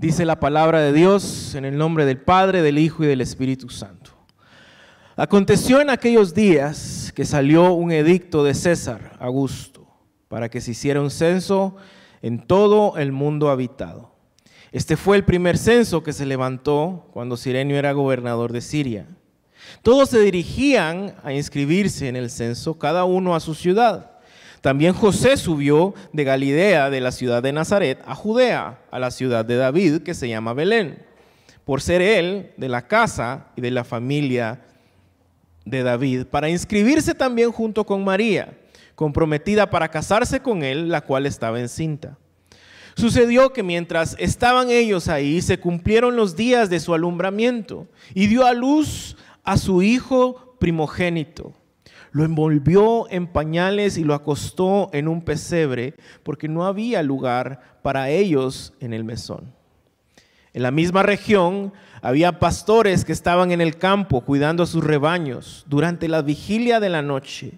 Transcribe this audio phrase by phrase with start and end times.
[0.00, 3.68] Dice la palabra de Dios en el nombre del Padre, del Hijo y del Espíritu
[3.68, 4.12] Santo.
[5.14, 9.86] Aconteció en aquellos días que salió un edicto de César Augusto
[10.28, 11.76] para que se hiciera un censo
[12.22, 14.14] en todo el mundo habitado.
[14.72, 19.06] Este fue el primer censo que se levantó cuando Sirenio era gobernador de Siria.
[19.82, 24.09] Todos se dirigían a inscribirse en el censo, cada uno a su ciudad.
[24.60, 29.44] También José subió de Galilea, de la ciudad de Nazaret, a Judea, a la ciudad
[29.44, 30.98] de David, que se llama Belén,
[31.64, 34.60] por ser él de la casa y de la familia
[35.64, 38.58] de David, para inscribirse también junto con María,
[38.94, 42.18] comprometida para casarse con él, la cual estaba encinta.
[42.96, 48.44] Sucedió que mientras estaban ellos ahí, se cumplieron los días de su alumbramiento y dio
[48.44, 51.54] a luz a su hijo primogénito
[52.12, 58.10] lo envolvió en pañales y lo acostó en un pesebre porque no había lugar para
[58.10, 59.52] ellos en el mesón.
[60.52, 65.64] En la misma región había pastores que estaban en el campo cuidando a sus rebaños
[65.68, 67.52] durante la vigilia de la noche.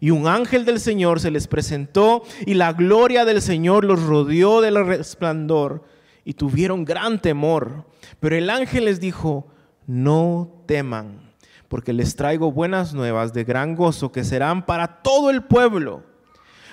[0.00, 4.62] Y un ángel del Señor se les presentó y la gloria del Señor los rodeó
[4.62, 5.84] del resplandor
[6.24, 7.84] y tuvieron gran temor.
[8.18, 9.46] Pero el ángel les dijo,
[9.86, 11.31] no teman
[11.72, 16.02] porque les traigo buenas nuevas de gran gozo que serán para todo el pueblo,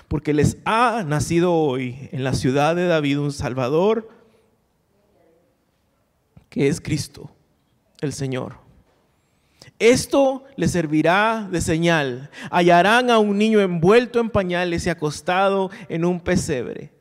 [0.09, 4.09] porque les ha nacido hoy en la ciudad de David un Salvador,
[6.49, 7.31] que es Cristo,
[8.01, 8.57] el Señor.
[9.79, 12.29] Esto les servirá de señal.
[12.51, 16.91] Hallarán a un niño envuelto en pañales y acostado en un pesebre.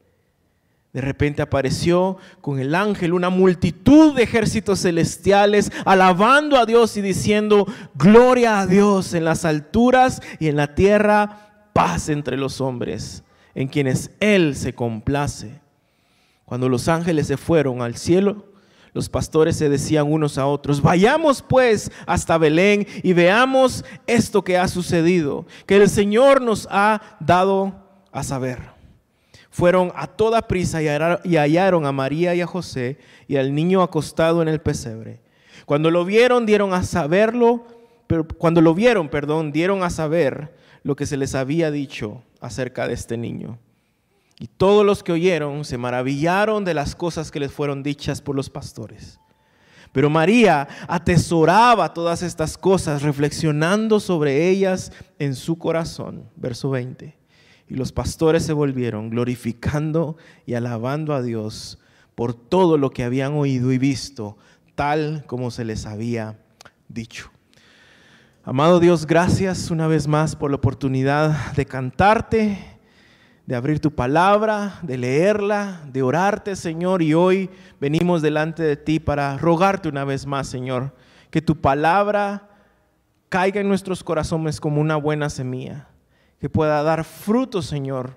[0.99, 7.03] De repente apareció con el ángel una multitud de ejércitos celestiales alabando a Dios y
[7.03, 13.23] diciendo, gloria a Dios en las alturas y en la tierra, paz entre los hombres,
[13.55, 15.61] en quienes Él se complace.
[16.45, 18.47] Cuando los ángeles se fueron al cielo,
[18.93, 24.59] los pastores se decían unos a otros, vayamos pues hasta Belén y veamos esto que
[24.59, 28.78] ha sucedido, que el Señor nos ha dado a saber
[29.59, 30.81] fueron a toda prisa
[31.25, 32.97] y hallaron a María y a José
[33.27, 35.19] y al niño acostado en el pesebre.
[35.67, 37.67] Cuando lo vieron, dieron a saberlo,
[38.07, 40.55] pero cuando lo vieron, perdón, dieron a saber
[40.85, 43.59] lo que se les había dicho acerca de este niño.
[44.39, 48.37] Y todos los que oyeron se maravillaron de las cosas que les fueron dichas por
[48.37, 49.19] los pastores.
[49.91, 56.31] Pero María atesoraba todas estas cosas, reflexionando sobre ellas en su corazón.
[56.37, 57.18] Verso 20.
[57.69, 61.79] Y los pastores se volvieron glorificando y alabando a Dios
[62.15, 64.39] por todo lo que habían oído y visto,
[64.75, 66.39] tal como se les había
[66.89, 67.31] dicho.
[68.43, 72.59] Amado Dios, gracias una vez más por la oportunidad de cantarte,
[73.45, 77.03] de abrir tu palabra, de leerla, de orarte, Señor.
[77.03, 80.95] Y hoy venimos delante de ti para rogarte una vez más, Señor,
[81.31, 82.49] que tu palabra
[83.29, 85.89] caiga en nuestros corazones como una buena semilla
[86.41, 88.13] que pueda dar fruto, Señor,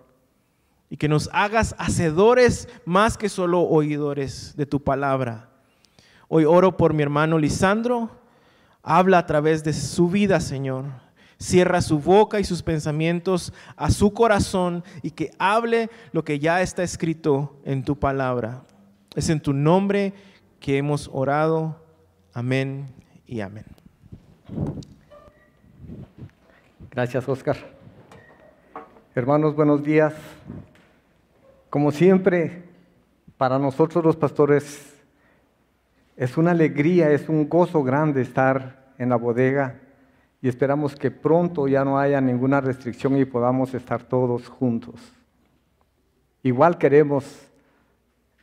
[0.89, 5.49] y que nos hagas hacedores más que solo oidores de tu palabra.
[6.27, 8.09] Hoy oro por mi hermano Lisandro,
[8.83, 10.85] habla a través de su vida, Señor.
[11.39, 16.61] Cierra su boca y sus pensamientos a su corazón y que hable lo que ya
[16.61, 18.63] está escrito en tu palabra.
[19.15, 20.13] Es en tu nombre
[20.59, 21.83] que hemos orado.
[22.33, 22.93] Amén
[23.25, 23.65] y amén.
[26.91, 27.80] Gracias, Oscar.
[29.13, 30.13] Hermanos, buenos días.
[31.69, 32.63] Como siempre,
[33.37, 35.03] para nosotros los pastores
[36.15, 39.81] es una alegría, es un gozo grande estar en la bodega
[40.41, 44.95] y esperamos que pronto ya no haya ninguna restricción y podamos estar todos juntos.
[46.41, 47.51] Igual queremos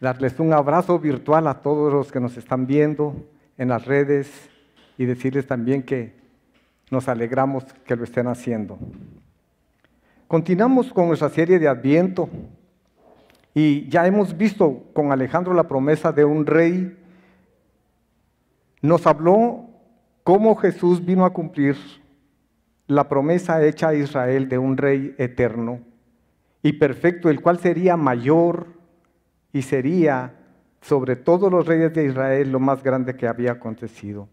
[0.00, 3.14] darles un abrazo virtual a todos los que nos están viendo
[3.56, 4.50] en las redes
[4.98, 6.12] y decirles también que
[6.90, 8.78] nos alegramos que lo estén haciendo.
[10.28, 12.28] Continuamos con nuestra serie de Adviento
[13.54, 16.98] y ya hemos visto con Alejandro la promesa de un rey.
[18.82, 19.70] Nos habló
[20.24, 21.78] cómo Jesús vino a cumplir
[22.86, 25.80] la promesa hecha a Israel de un rey eterno
[26.62, 28.66] y perfecto, el cual sería mayor
[29.54, 30.34] y sería
[30.82, 34.28] sobre todos los reyes de Israel lo más grande que había acontecido.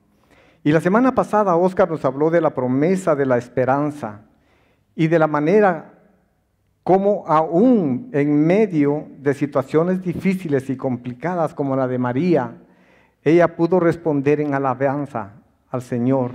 [0.61, 4.25] Y la semana pasada Oscar nos habló de la promesa de la esperanza
[4.95, 5.94] y de la manera
[6.85, 12.57] como aún en medio de situaciones difíciles y complicadas como la de María,
[13.23, 15.31] ella pudo responder en alabanza
[15.71, 16.33] al Señor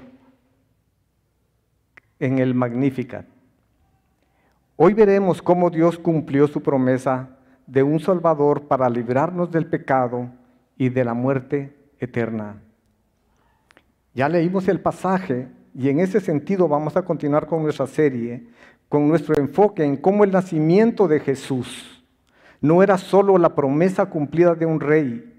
[2.18, 3.26] en el Magnificat.
[4.74, 7.28] Hoy veremos cómo Dios cumplió su promesa
[7.68, 10.30] de un Salvador para librarnos del pecado
[10.76, 12.60] y de la muerte eterna.
[14.14, 15.46] Ya leímos el pasaje
[15.76, 18.48] y en ese sentido vamos a continuar con nuestra serie,
[18.90, 22.04] con nuestro enfoque en cómo el nacimiento de Jesús
[22.60, 25.32] no era solo la promesa cumplida de un rey,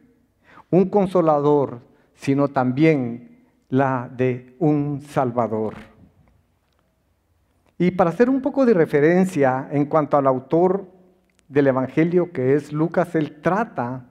[0.71, 1.81] un consolador,
[2.15, 5.75] sino también la de un salvador.
[7.77, 10.87] Y para hacer un poco de referencia en cuanto al autor
[11.49, 14.05] del Evangelio que es Lucas, él trata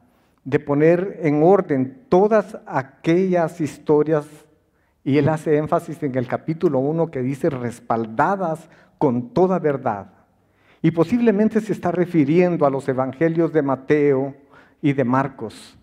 [0.44, 4.26] de poner en orden todas aquellas historias
[5.02, 8.69] y él hace énfasis en el capítulo 1 que dice respaldadas
[9.00, 10.12] con toda verdad.
[10.82, 14.35] Y posiblemente se está refiriendo a los evangelios de Mateo
[14.82, 15.79] y de Marcos.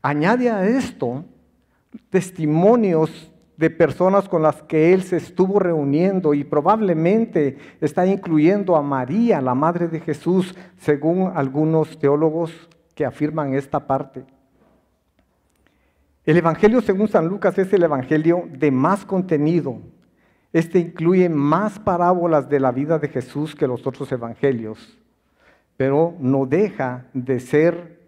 [0.00, 1.24] Añade a esto
[2.10, 8.82] testimonios de personas con las que él se estuvo reuniendo y probablemente está incluyendo a
[8.82, 12.52] María, la madre de Jesús, según algunos teólogos
[12.94, 14.24] que afirman esta parte.
[16.24, 19.80] El Evangelio según San Lucas es el Evangelio de más contenido.
[20.54, 24.96] Este incluye más parábolas de la vida de Jesús que los otros Evangelios,
[25.76, 27.98] pero no deja de ser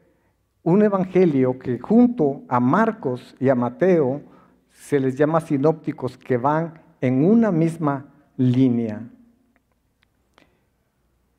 [0.62, 4.22] un Evangelio que junto a Marcos y a Mateo
[4.70, 8.06] se les llama sinópticos que van en una misma
[8.36, 9.02] línea.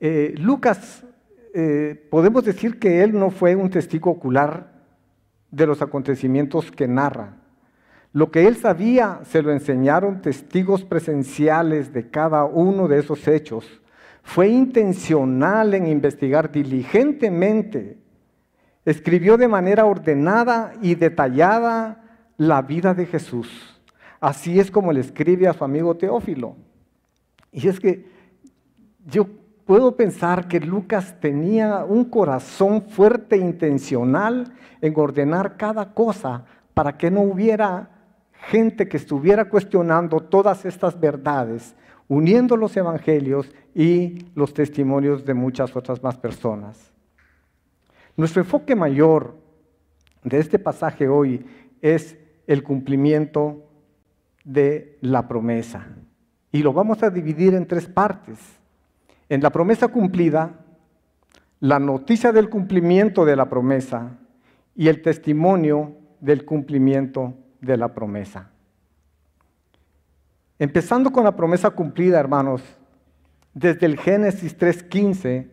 [0.01, 1.05] Eh, Lucas,
[1.53, 4.73] eh, podemos decir que él no fue un testigo ocular
[5.51, 7.46] de los acontecimientos que narra.
[8.17, 13.63] Lo que él sabía se lo enseñaron testigos presenciales de cada uno de esos hechos.
[14.23, 17.99] Fue intencional en investigar diligentemente.
[18.85, 22.01] Escribió de manera ordenada y detallada
[22.37, 23.79] la vida de Jesús.
[24.19, 26.55] Así es como le escribe a su amigo Teófilo.
[27.51, 28.09] Y es que
[29.05, 29.27] yo
[29.63, 36.97] puedo pensar que Lucas tenía un corazón fuerte e intencional en ordenar cada cosa para
[36.97, 37.91] que no hubiera
[38.39, 41.75] gente que estuviera cuestionando todas estas verdades,
[42.07, 46.91] uniendo los evangelios y los testimonios de muchas otras más personas.
[48.15, 49.35] Nuestro enfoque mayor
[50.23, 51.45] de este pasaje hoy
[51.81, 52.17] es
[52.47, 53.63] el cumplimiento
[54.43, 55.87] de la promesa.
[56.51, 58.39] Y lo vamos a dividir en tres partes.
[59.29, 60.65] En la promesa cumplida,
[61.59, 64.17] la noticia del cumplimiento de la promesa
[64.75, 68.49] y el testimonio del cumplimiento de la promesa.
[70.59, 72.63] Empezando con la promesa cumplida, hermanos,
[73.53, 75.47] desde el Génesis 3.15,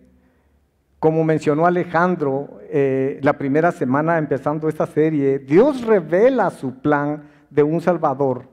[0.98, 7.62] como mencionó Alejandro eh, la primera semana empezando esta serie, Dios revela su plan de
[7.62, 8.48] un Salvador.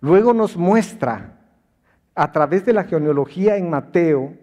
[0.00, 1.40] Luego nos muestra
[2.14, 4.34] a través de la genealogía en Mateo,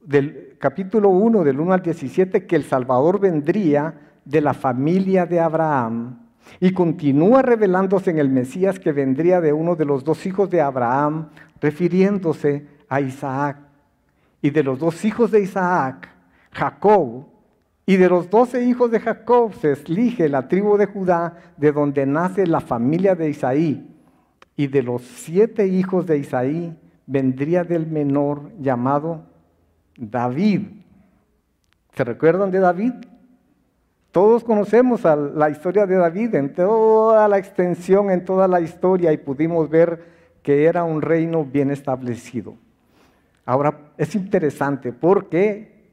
[0.00, 3.94] del capítulo 1, del 1 al 17, que el Salvador vendría
[4.24, 6.29] de la familia de Abraham
[6.60, 10.60] y continúa revelándose en el Mesías que vendría de uno de los dos hijos de
[10.60, 11.28] Abraham,
[11.60, 13.58] refiriéndose a Isaac.
[14.42, 16.08] Y de los dos hijos de Isaac,
[16.52, 17.26] Jacob,
[17.90, 22.06] y de los doce hijos de Jacob se elige la tribu de Judá, de donde
[22.06, 23.84] nace la familia de Isaí.
[24.56, 26.76] Y de los siete hijos de Isaí
[27.06, 29.24] vendría del menor llamado
[29.96, 30.68] David.
[31.96, 32.92] ¿Se recuerdan de David?
[34.12, 39.18] Todos conocemos la historia de David en toda la extensión, en toda la historia, y
[39.18, 40.02] pudimos ver
[40.42, 42.56] que era un reino bien establecido.
[43.44, 45.90] Ahora es interesante porque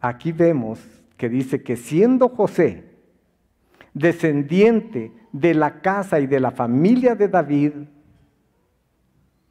[0.00, 0.80] aquí vemos
[1.16, 2.84] que dice que siendo José
[3.94, 7.72] descendiente de la casa y de la familia de David,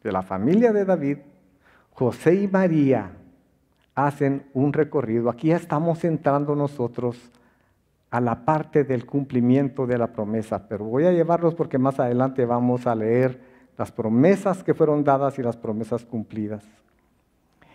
[0.04, 1.18] de la familia de David,
[1.92, 3.12] José y María
[3.98, 5.28] hacen un recorrido.
[5.28, 7.18] Aquí estamos entrando nosotros
[8.12, 12.46] a la parte del cumplimiento de la promesa, pero voy a llevarlos porque más adelante
[12.46, 13.42] vamos a leer
[13.76, 16.64] las promesas que fueron dadas y las promesas cumplidas.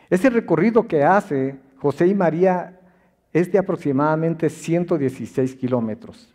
[0.09, 2.79] Ese recorrido que hace José y María
[3.33, 6.33] es de aproximadamente 116 kilómetros.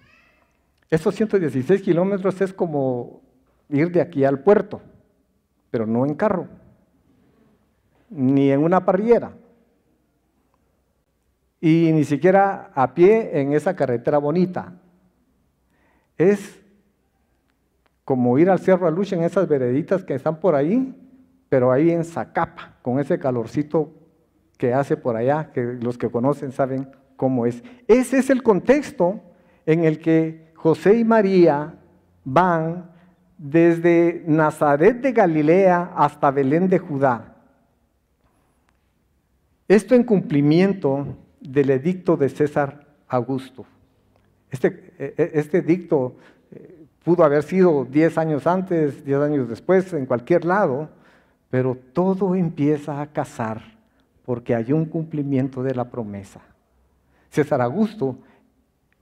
[0.89, 3.21] Esos 116 kilómetros es como
[3.69, 4.81] ir de aquí al puerto,
[5.71, 6.49] pero no en carro,
[8.09, 9.31] ni en una parrillera,
[11.59, 14.73] y ni siquiera a pie en esa carretera bonita.
[16.17, 16.59] Es
[18.03, 20.95] como ir al Cerro Aluche en esas vereditas que están por ahí,
[21.49, 23.93] pero ahí en Zacapa, con ese calorcito
[24.57, 27.63] que hace por allá, que los que conocen saben cómo es.
[27.87, 29.21] Ese es el contexto
[29.65, 31.75] en el que José y María
[32.23, 32.91] van
[33.37, 37.35] desde Nazaret de Galilea hasta Belén de Judá.
[39.67, 43.65] Esto en cumplimiento del edicto de César Augusto.
[44.49, 46.15] Este, e, e, este dicto
[46.51, 50.89] eh, pudo haber sido 10 años antes, 10 años después, en cualquier lado,
[51.49, 53.61] pero todo empieza a casar
[54.25, 56.41] porque hay un cumplimiento de la promesa.
[57.29, 58.17] César Augusto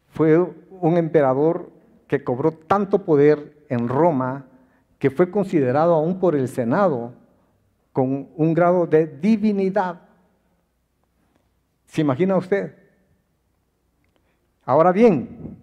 [0.09, 1.71] fue un emperador
[2.07, 4.45] que cobró tanto poder en Roma
[4.99, 7.13] que fue considerado aún por el Senado
[7.91, 10.01] con un grado de divinidad.
[11.87, 12.75] ¿Se imagina usted?
[14.65, 15.57] Ahora bien,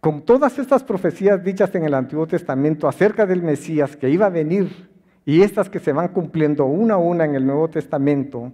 [0.00, 4.30] con todas estas profecías dichas en el Antiguo Testamento acerca del Mesías que iba a
[4.30, 4.88] venir
[5.26, 8.52] y estas que se van cumpliendo una a una en el Nuevo Testamento,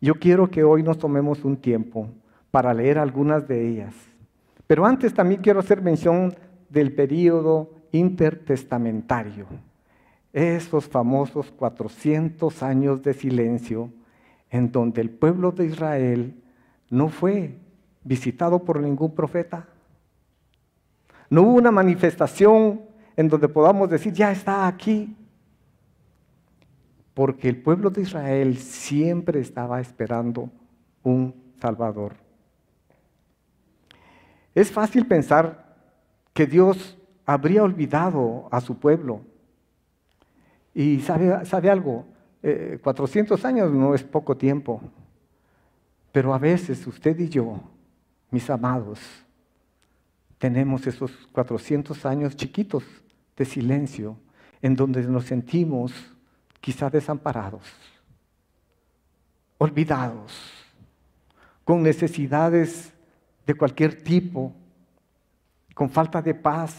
[0.00, 2.08] yo quiero que hoy nos tomemos un tiempo
[2.50, 3.94] para leer algunas de ellas.
[4.66, 6.34] Pero antes también quiero hacer mención
[6.70, 9.46] del período intertestamentario,
[10.32, 13.90] esos famosos 400 años de silencio
[14.54, 16.40] en donde el pueblo de Israel
[16.88, 17.58] no fue
[18.04, 19.66] visitado por ningún profeta.
[21.28, 22.82] No hubo una manifestación
[23.16, 25.16] en donde podamos decir, ya está aquí.
[27.14, 30.48] Porque el pueblo de Israel siempre estaba esperando
[31.02, 32.14] un Salvador.
[34.54, 35.74] Es fácil pensar
[36.32, 36.96] que Dios
[37.26, 39.22] habría olvidado a su pueblo.
[40.72, 42.06] Y sabe, sabe algo,
[42.82, 44.80] 400 eh, años no es poco tiempo,
[46.12, 47.60] pero a veces usted y yo
[48.30, 48.98] mis amados,
[50.38, 52.84] tenemos esos 400 años chiquitos
[53.36, 54.18] de silencio
[54.60, 55.92] en donde nos sentimos
[56.60, 57.62] quizá desamparados,
[59.56, 60.52] olvidados,
[61.64, 62.92] con necesidades
[63.46, 64.52] de cualquier tipo,
[65.74, 66.76] con falta de paz,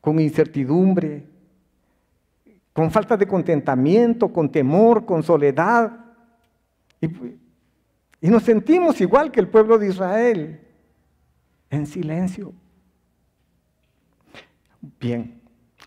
[0.00, 1.26] con incertidumbre,
[2.78, 5.98] con falta de contentamiento, con temor, con soledad.
[7.00, 7.10] Y,
[8.30, 10.60] nos sentimos igual que el pueblo de Israel
[11.70, 12.52] en silencio.
[15.00, 15.40] Bien,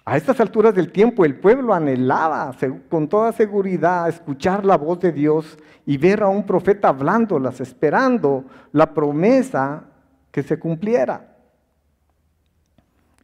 [0.04, 2.54] a estas alturas del tiempo el pueblo anhelaba
[2.90, 8.44] con toda seguridad escuchar la voz de Dios y ver a un profeta hablándolas, esperando
[8.74, 9.86] la promesa
[10.30, 11.31] que se cumpliera.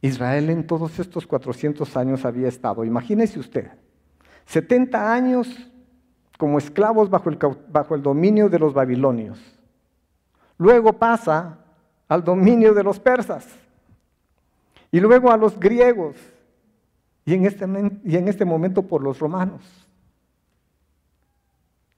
[0.00, 3.70] Israel en todos estos 400 años había estado, imagínese usted,
[4.46, 5.48] 70 años
[6.38, 7.38] como esclavos bajo el,
[7.68, 9.38] bajo el dominio de los babilonios.
[10.56, 11.58] Luego pasa
[12.08, 13.46] al dominio de los persas
[14.90, 16.16] y luego a los griegos
[17.24, 17.66] y en este,
[18.04, 19.62] y en este momento por los romanos.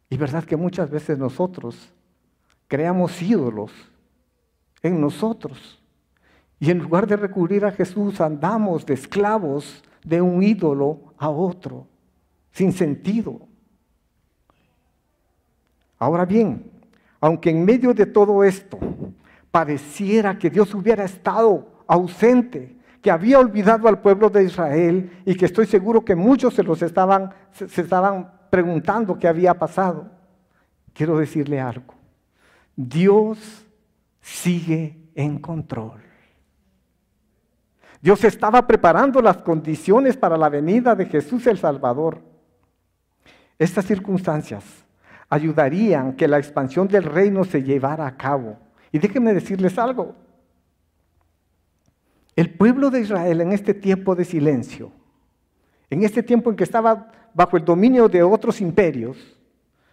[0.08, 1.92] Y verdad que muchas veces nosotros
[2.66, 3.70] creamos ídolos
[4.82, 5.79] en nosotros
[6.60, 11.86] y en lugar de recurrir a Jesús andamos de esclavos de un ídolo a otro,
[12.52, 13.40] sin sentido.
[15.98, 16.70] Ahora bien,
[17.18, 18.78] aunque en medio de todo esto
[19.50, 25.46] pareciera que Dios hubiera estado ausente, que había olvidado al pueblo de Israel y que
[25.46, 30.10] estoy seguro que muchos se los estaban, se, estaban preguntando qué había pasado.
[30.92, 31.94] Quiero decirle algo.
[32.76, 33.66] Dios
[34.20, 36.09] sigue en control.
[38.00, 42.22] Dios estaba preparando las condiciones para la venida de Jesús el Salvador.
[43.58, 44.64] Estas circunstancias
[45.28, 48.58] ayudarían que la expansión del reino se llevara a cabo
[48.90, 50.14] y déjenme decirles algo.
[52.34, 54.90] El pueblo de Israel en este tiempo de silencio,
[55.90, 59.18] en este tiempo en que estaba bajo el dominio de otros imperios,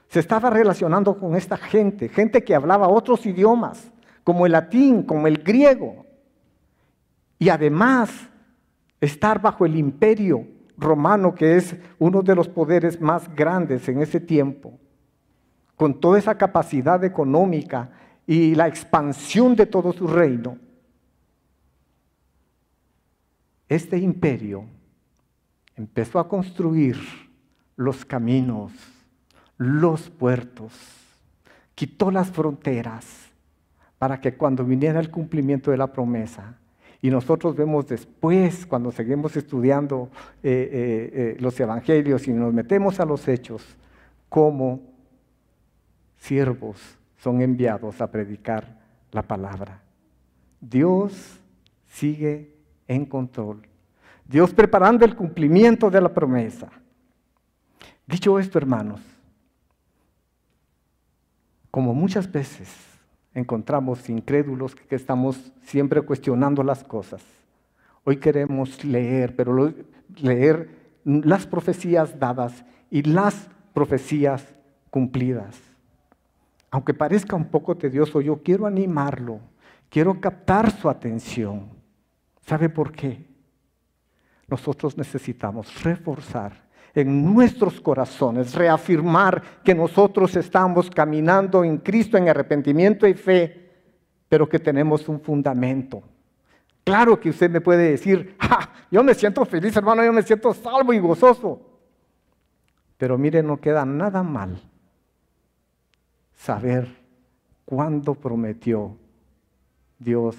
[0.07, 3.91] se estaba relacionando con esta gente, gente que hablaba otros idiomas,
[4.23, 6.06] como el latín, como el griego.
[7.39, 8.27] Y además,
[8.99, 14.19] estar bajo el imperio romano, que es uno de los poderes más grandes en ese
[14.19, 14.77] tiempo,
[15.75, 17.91] con toda esa capacidad económica
[18.25, 20.57] y la expansión de todo su reino,
[23.69, 24.65] este imperio
[25.75, 26.97] empezó a construir
[27.75, 28.71] los caminos,
[29.57, 30.73] los puertos,
[31.75, 33.05] quitó las fronteras
[33.99, 36.57] para que cuando viniera el cumplimiento de la promesa,
[37.01, 40.09] y nosotros vemos después, cuando seguimos estudiando
[40.41, 43.63] eh, eh, eh, los evangelios y nos metemos a los hechos,
[44.29, 44.81] como
[46.17, 48.79] siervos son enviados a predicar
[49.11, 49.81] la palabra.
[50.59, 51.39] Dios
[51.87, 52.55] sigue
[52.87, 53.67] en control.
[54.25, 56.67] Dios preparando el cumplimiento de la promesa.
[58.05, 59.01] Dicho esto, hermanos,
[61.69, 62.96] como muchas veces
[63.37, 67.23] encontramos incrédulos que estamos siempre cuestionando las cosas,
[68.03, 69.73] hoy queremos leer, pero
[70.17, 70.69] leer
[71.03, 74.45] las profecías dadas y las profecías
[74.89, 75.67] cumplidas
[76.69, 79.39] aunque parezca un poco tedioso, yo quiero animarlo.
[79.89, 81.69] Quiero captar su atención.
[82.45, 83.25] ¿Sabe por qué?
[84.47, 86.66] Nosotros necesitamos reforzar
[87.01, 93.69] en nuestros corazones, reafirmar que nosotros estamos caminando en Cristo en arrepentimiento y fe,
[94.27, 96.01] pero que tenemos un fundamento.
[96.83, 98.35] Claro que usted me puede decir,
[98.91, 101.61] yo me siento feliz hermano, yo me siento salvo y gozoso.
[102.97, 104.59] Pero mire, no queda nada mal
[106.33, 106.87] saber
[107.65, 108.97] cuándo prometió
[109.99, 110.35] Dios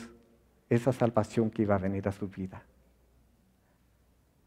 [0.69, 2.63] esa salvación que iba a venir a su vida.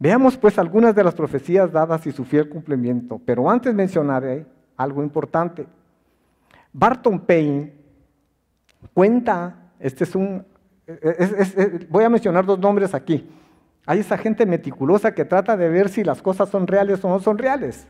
[0.01, 5.03] Veamos pues algunas de las profecías dadas y su fiel cumplimiento, pero antes mencionaré algo
[5.03, 5.67] importante.
[6.73, 7.71] Barton Payne
[8.95, 10.43] cuenta, este es un,
[11.87, 13.29] voy a mencionar dos nombres aquí.
[13.85, 17.19] Hay esa gente meticulosa que trata de ver si las cosas son reales o no
[17.19, 17.85] son reales.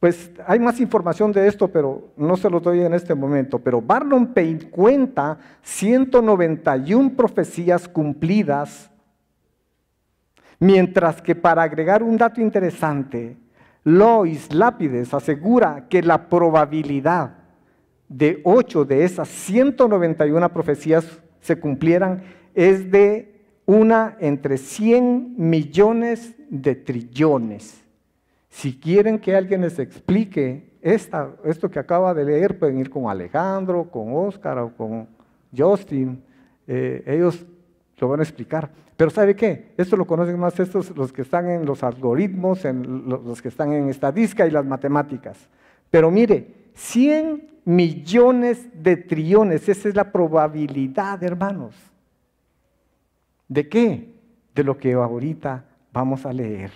[0.00, 3.58] Pues hay más información de esto, pero no se lo doy en este momento.
[3.58, 8.90] Pero Barton Payne cuenta 191 profecías cumplidas,
[10.58, 13.36] mientras que para agregar un dato interesante,
[13.84, 17.34] Lois Lápides asegura que la probabilidad
[18.08, 22.22] de 8 de esas 191 profecías se cumplieran
[22.54, 23.34] es de
[23.66, 27.84] una entre 100 millones de trillones.
[28.48, 33.90] Si quieren que alguien les explique esto que acaba de leer, pueden ir con Alejandro,
[33.90, 35.06] con Oscar o con
[35.56, 36.22] Justin.
[36.66, 37.46] Eh, ellos
[38.00, 38.70] lo van a explicar.
[38.96, 39.72] Pero ¿sabe qué?
[39.76, 43.72] Esto lo conocen más estos, los que están en los algoritmos, en los que están
[43.72, 45.48] en estadística y las matemáticas.
[45.90, 51.74] Pero mire, 100 millones de trillones, esa es la probabilidad, hermanos.
[53.46, 54.14] ¿De qué?
[54.54, 56.70] De lo que ahorita vamos a leer.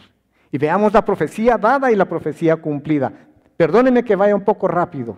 [0.51, 3.13] Y veamos la profecía dada y la profecía cumplida.
[3.57, 5.17] Perdónenme que vaya un poco rápido.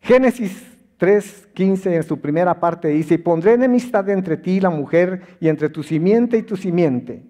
[0.00, 0.69] Génesis
[1.00, 5.48] 3.15 en su primera parte dice, y pondré enemistad entre ti y la mujer y
[5.48, 7.24] entre tu simiente y tu simiente.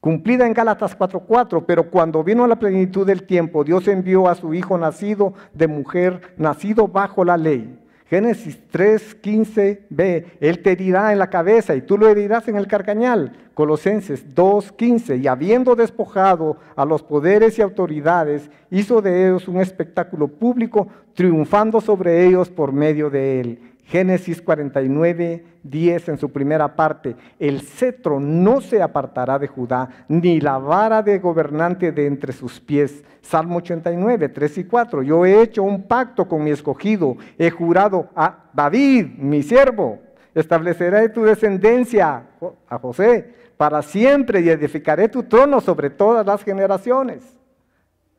[0.00, 4.54] Cumplida en Gálatas 4.4, pero cuando vino la plenitud del tiempo, Dios envió a su
[4.54, 7.79] Hijo nacido de mujer, nacido bajo la ley
[8.10, 13.36] Génesis 3.15b, Él te herirá en la cabeza y tú lo herirás en el carcañal.
[13.54, 20.26] Colosenses 2.15, y habiendo despojado a los poderes y autoridades, hizo de ellos un espectáculo
[20.26, 23.69] público, triunfando sobre ellos por medio de Él.
[23.90, 30.40] Génesis 49, 10 en su primera parte, el cetro no se apartará de Judá, ni
[30.40, 33.02] la vara de gobernante de entre sus pies.
[33.20, 38.08] Salmo 89, 3 y 4, yo he hecho un pacto con mi escogido, he jurado
[38.14, 39.98] a David, mi siervo,
[40.36, 42.22] estableceré tu descendencia
[42.68, 47.39] a José para siempre y edificaré tu trono sobre todas las generaciones.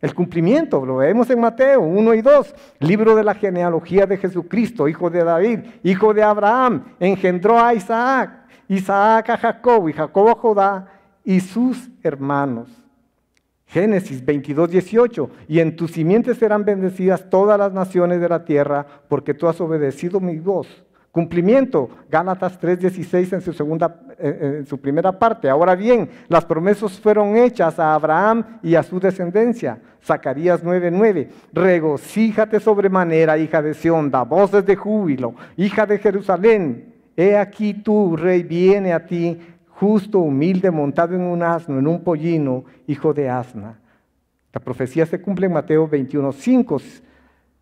[0.02, 4.88] El cumplimiento, lo vemos en Mateo 1 y 2, libro de la genealogía de Jesucristo,
[4.88, 8.32] hijo de David, hijo de Abraham, engendró a Isaac,
[8.68, 10.88] Isaac a Jacob y Jacob a Judá
[11.24, 12.70] y sus hermanos.
[13.68, 18.86] Génesis 22, 18, y en tus simientes serán bendecidas todas las naciones de la tierra,
[19.08, 20.84] porque tú has obedecido mi voz.
[21.12, 25.50] Cumplimiento, Gálatas 3:16 en su segunda en su primera parte.
[25.50, 29.80] Ahora bien, las promesas fueron hechas a Abraham y a su descendencia.
[30.04, 31.30] Zacarías 9:9.
[31.54, 36.94] Regocíjate sobremanera, hija de Sión, da voces de júbilo, hija de Jerusalén.
[37.16, 42.04] He aquí tú, rey, viene a ti, justo, humilde, montado en un asno, en un
[42.04, 43.80] pollino, hijo de asna.
[44.54, 46.80] La profecía se cumple en Mateo 21:5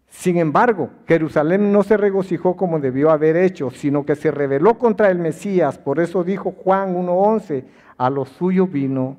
[0.10, 5.10] sin embargo, Jerusalén no se regocijó como debió haber hecho, sino que se rebeló contra
[5.12, 5.78] el Mesías.
[5.78, 7.64] Por eso dijo Juan 1.11,
[7.98, 9.18] a los suyos vino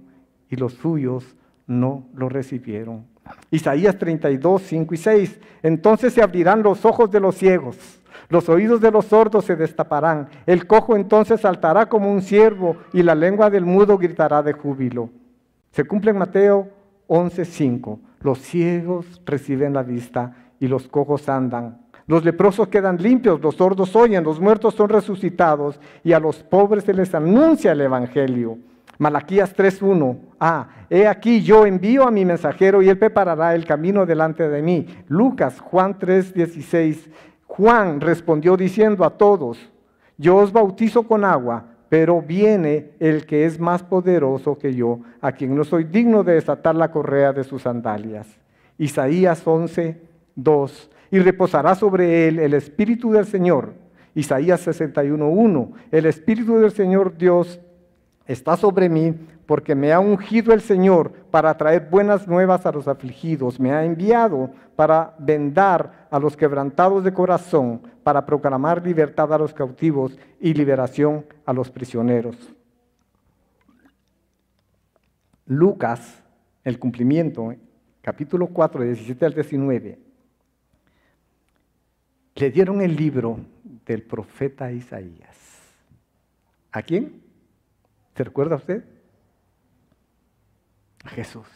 [0.49, 3.07] y los suyos no lo recibieron.
[3.51, 5.41] Isaías 32, 5 y 6.
[5.63, 7.79] Entonces se abrirán los ojos de los ciegos,
[8.29, 13.03] los oídos de los sordos se destaparán, el cojo entonces saltará como un ciervo y
[13.03, 15.11] la lengua del mudo gritará de júbilo.
[15.71, 16.69] Se cumple en Mateo
[17.07, 18.01] 11, 5.
[18.21, 21.81] Los ciegos reciben la vista y los cojos andan.
[22.07, 26.85] Los leprosos quedan limpios, los sordos oyen, los muertos son resucitados y a los pobres
[26.85, 28.59] se les anuncia el Evangelio.
[28.99, 30.19] Malaquías 3.1.
[30.39, 34.61] Ah, he aquí yo envío a mi mensajero y él preparará el camino delante de
[34.61, 34.87] mí.
[35.09, 37.09] Lucas, Juan 3.16.
[37.47, 39.59] Juan respondió diciendo a todos,
[40.19, 45.33] yo os bautizo con agua, pero viene el que es más poderoso que yo, a
[45.33, 48.27] quien no soy digno de desatar la correa de sus sandalias.
[48.77, 50.91] Isaías 11, 2.
[51.11, 53.75] Y reposará sobre él el Espíritu del Señor.
[54.15, 55.71] Isaías 61.1.
[55.91, 57.61] El Espíritu del Señor Dios
[58.27, 59.15] está sobre mí
[59.51, 63.85] porque me ha ungido el Señor para traer buenas nuevas a los afligidos, me ha
[63.85, 70.55] enviado para vendar a los quebrantados de corazón, para proclamar libertad a los cautivos y
[70.55, 72.37] liberación a los prisioneros.
[75.47, 76.23] Lucas,
[76.63, 77.53] el cumplimiento,
[78.03, 79.99] capítulo 4, 17 al 19,
[82.35, 83.39] le dieron el libro
[83.87, 85.37] del profeta Isaías.
[86.73, 87.23] ¿A quién?
[88.15, 88.85] ¿Se recuerda usted?
[91.05, 91.47] A Jesús.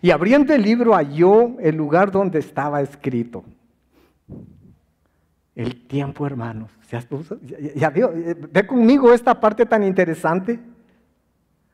[0.00, 3.44] Y abriendo el libro halló el lugar donde estaba escrito.
[5.54, 6.70] El tiempo, hermanos.
[7.76, 10.60] Ya, ve conmigo esta parte tan interesante.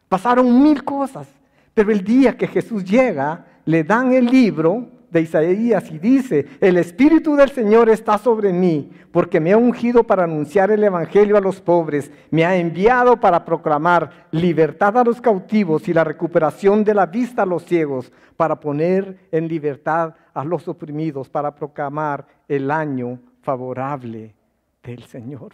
[0.09, 1.29] Pasaron mil cosas,
[1.75, 6.77] pero el día que Jesús llega, le dan el libro de Isaías y dice, el
[6.77, 11.41] Espíritu del Señor está sobre mí, porque me ha ungido para anunciar el Evangelio a
[11.41, 16.95] los pobres, me ha enviado para proclamar libertad a los cautivos y la recuperación de
[16.95, 22.71] la vista a los ciegos, para poner en libertad a los oprimidos, para proclamar el
[22.71, 24.35] año favorable
[24.83, 25.53] del Señor.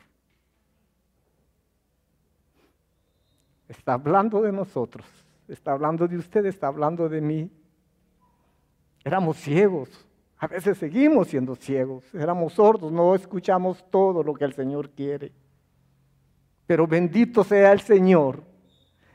[3.69, 5.05] Está hablando de nosotros,
[5.49, 7.51] está hablando de usted, está hablando de mí.
[9.07, 9.89] Éramos ciegos.
[10.37, 12.13] A veces seguimos siendo ciegos.
[12.13, 15.31] Éramos sordos, no escuchamos todo lo que el Señor quiere.
[16.67, 18.43] Pero bendito sea el Señor,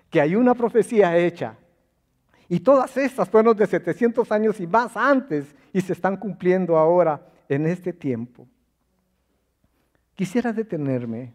[0.09, 1.57] que hay una profecía hecha.
[2.47, 7.27] Y todas estas fueron de 700 años y más antes y se están cumpliendo ahora
[7.49, 8.47] en este tiempo.
[10.15, 11.33] Quisiera detenerme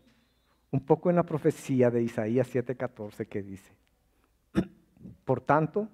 [0.71, 3.75] un poco en la profecía de Isaías 7:14 que dice,
[5.27, 5.91] por tanto,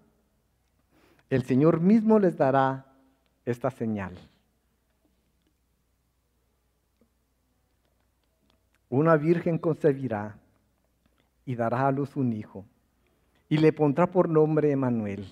[1.33, 2.85] el Señor mismo les dará
[3.47, 4.13] esta señal.
[8.91, 10.37] Una virgen concebirá
[11.47, 12.67] y dará a luz un hijo
[13.49, 15.27] y le pondrá por nombre Emanuel.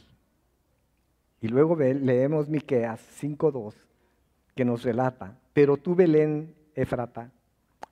[1.42, 3.74] Y luego leemos Miqueas 5:2
[4.54, 7.30] que nos relata, pero tú Belén Efrata,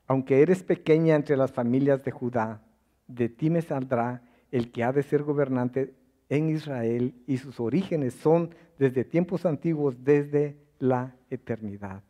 [0.07, 2.63] aunque eres pequeña entre las familias de Judá,
[3.07, 5.98] de ti me saldrá el que ha de ser gobernante
[6.29, 12.03] en Israel y sus orígenes son desde tiempos antiguos, desde la eternidad.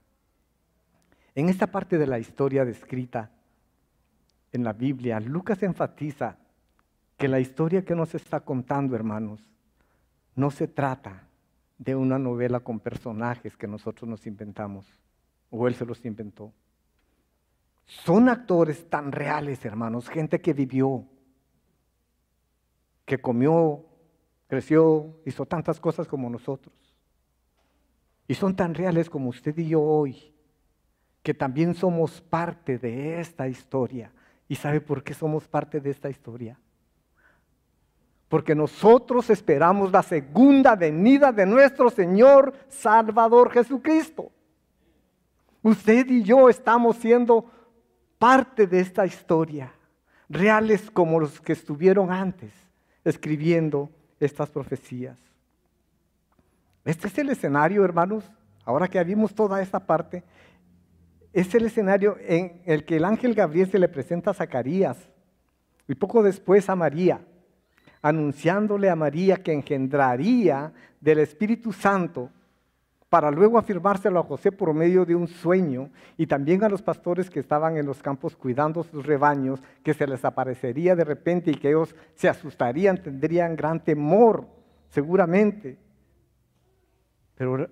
[1.35, 3.31] En esta parte de la historia descrita
[4.53, 6.37] en la Biblia, Lucas enfatiza
[7.17, 9.41] que la historia que nos está contando, hermanos,
[10.35, 11.29] no se trata
[11.79, 14.87] de una novela con personajes que nosotros nos inventamos,
[15.51, 16.53] o él se los inventó.
[17.87, 21.05] Son actores tan reales, hermanos, gente que vivió,
[23.05, 23.88] que comió
[24.49, 26.75] creció, hizo tantas cosas como nosotros.
[28.27, 30.35] Y son tan reales como usted y yo hoy,
[31.23, 34.11] que también somos parte de esta historia.
[34.49, 36.59] ¿Y sabe por qué somos parte de esta historia?
[38.29, 44.31] Porque nosotros esperamos la segunda venida de nuestro Señor Salvador Jesucristo.
[45.63, 47.51] Usted y yo estamos siendo
[48.19, 49.73] parte de esta historia,
[50.29, 52.53] reales como los que estuvieron antes,
[53.05, 53.91] escribiendo
[54.27, 55.19] estas profecías.
[56.85, 58.25] Este es el escenario, hermanos,
[58.65, 60.25] ahora que vimos toda esta parte,
[61.33, 64.97] es el escenario en el que el ángel Gabriel se le presenta a Zacarías
[65.87, 67.21] y poco después a María,
[68.03, 72.31] anunciándole a María que engendraría del Espíritu Santo
[73.09, 77.31] para luego afirmárselo a José por medio de un sueño y también a los pastores
[77.31, 81.55] que estaban en los campos cuidando sus rebaños, que se les aparecería de repente y
[81.55, 84.47] que ellos se asustarían, tendrían gran temor,
[84.91, 85.79] seguramente.
[87.35, 87.69] Pero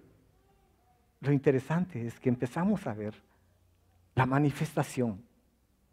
[1.20, 3.14] lo interesante es que empezamos a ver
[4.14, 5.22] la manifestación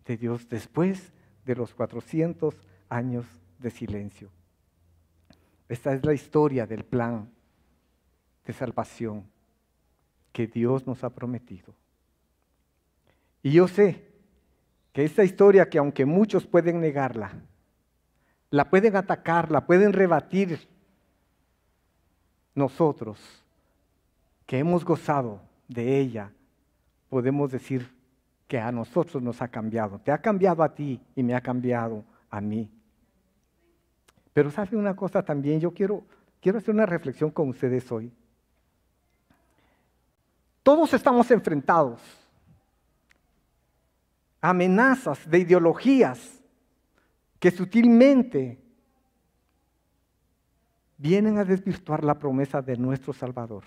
[0.06, 1.12] de Dios después
[1.46, 2.56] de los 400
[2.88, 3.26] años
[3.60, 4.30] de silencio.
[5.68, 7.30] Esta es la historia del plan
[8.46, 9.33] de salvación
[10.34, 11.74] que Dios nos ha prometido.
[13.42, 14.12] Y yo sé
[14.92, 17.32] que esta historia, que aunque muchos pueden negarla,
[18.50, 20.60] la pueden atacar, la pueden rebatir,
[22.56, 23.20] nosotros
[24.46, 26.32] que hemos gozado de ella,
[27.10, 27.90] podemos decir
[28.48, 30.00] que a nosotros nos ha cambiado.
[30.00, 32.70] Te ha cambiado a ti y me ha cambiado a mí.
[34.34, 36.04] Pero sabe una cosa también, yo quiero,
[36.42, 38.12] quiero hacer una reflexión con ustedes hoy.
[40.64, 42.02] Todos estamos enfrentados.
[44.42, 46.42] A amenazas de ideologías
[47.40, 48.60] que sutilmente
[50.98, 53.64] vienen a desvirtuar la promesa de nuestro Salvador,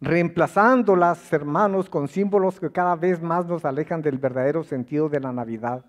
[0.00, 5.32] reemplazándolas, hermanos, con símbolos que cada vez más nos alejan del verdadero sentido de la
[5.32, 5.84] Navidad,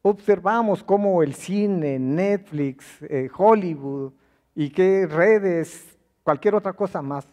[0.00, 4.12] observamos cómo el cine, Netflix, eh, Hollywood
[4.54, 7.26] y qué redes, cualquier otra cosa más,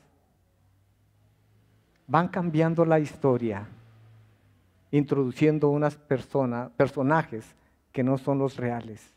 [2.07, 3.67] van cambiando la historia,
[4.91, 7.45] introduciendo unas personas, personajes
[7.91, 9.13] que no son los reales.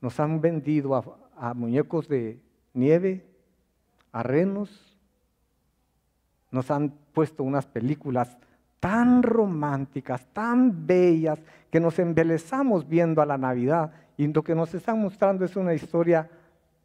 [0.00, 0.94] Nos han vendido
[1.36, 2.38] a, muñecos de
[2.74, 3.24] nieve,
[4.12, 4.98] a renos,
[6.50, 8.36] nos han puesto unas películas
[8.80, 11.40] tan románticas, tan bellas,
[11.70, 13.92] que nos embelezamos viendo a la Navidad.
[14.18, 16.28] Y lo que nos están mostrando es una historia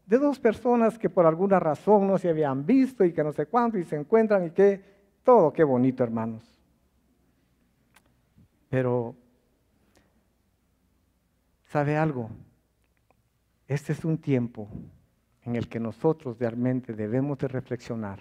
[0.08, 3.46] de dos personas que por alguna razón no se habían visto y que no sé
[3.46, 6.44] cuánto y se encuentran y que todo, qué bonito hermanos.
[8.70, 9.16] Pero,
[11.66, 12.30] ¿sabe algo?
[13.68, 14.68] Este es un tiempo
[15.44, 18.20] en el que nosotros realmente debemos de reflexionar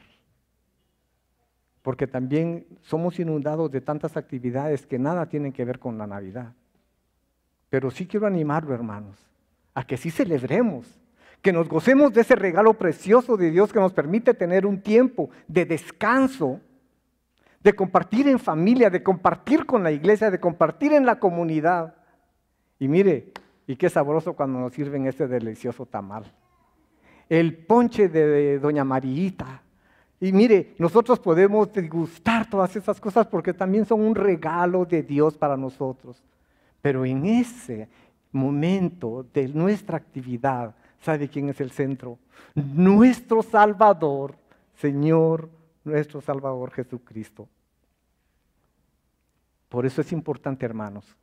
[1.88, 6.52] porque también somos inundados de tantas actividades que nada tienen que ver con la Navidad.
[7.70, 9.16] Pero sí quiero animarlo, hermanos,
[9.72, 11.00] a que sí celebremos,
[11.40, 15.30] que nos gocemos de ese regalo precioso de Dios que nos permite tener un tiempo
[15.46, 16.60] de descanso,
[17.62, 21.94] de compartir en familia, de compartir con la iglesia, de compartir en la comunidad.
[22.78, 23.32] Y mire,
[23.66, 26.24] y qué sabroso cuando nos sirven este delicioso tamal.
[27.28, 29.62] El ponche de Doña Marita,
[30.20, 35.36] y mire, nosotros podemos degustar todas esas cosas porque también son un regalo de Dios
[35.36, 36.22] para nosotros.
[36.82, 37.88] Pero en ese
[38.32, 42.18] momento de nuestra actividad, ¿sabe quién es el centro?
[42.54, 44.34] Nuestro Salvador,
[44.74, 45.48] Señor,
[45.88, 47.48] nuestro Salvador Jesucristo.
[49.68, 51.16] Por eso es importante, hermanos,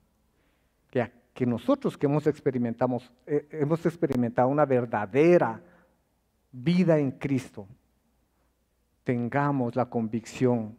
[0.91, 5.61] que, que nosotros que hemos, eh, hemos experimentado una verdadera
[6.51, 7.67] vida en Cristo,
[9.03, 10.77] tengamos la convicción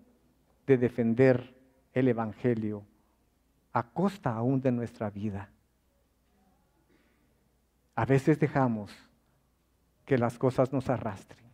[0.67, 1.55] de defender
[1.93, 2.85] el Evangelio
[3.73, 5.51] a costa aún de nuestra vida.
[7.95, 8.91] A veces dejamos
[10.05, 11.46] que las cosas nos arrastren.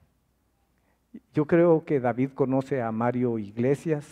[1.35, 4.07] Yo creo que David conoce a Mario Iglesias.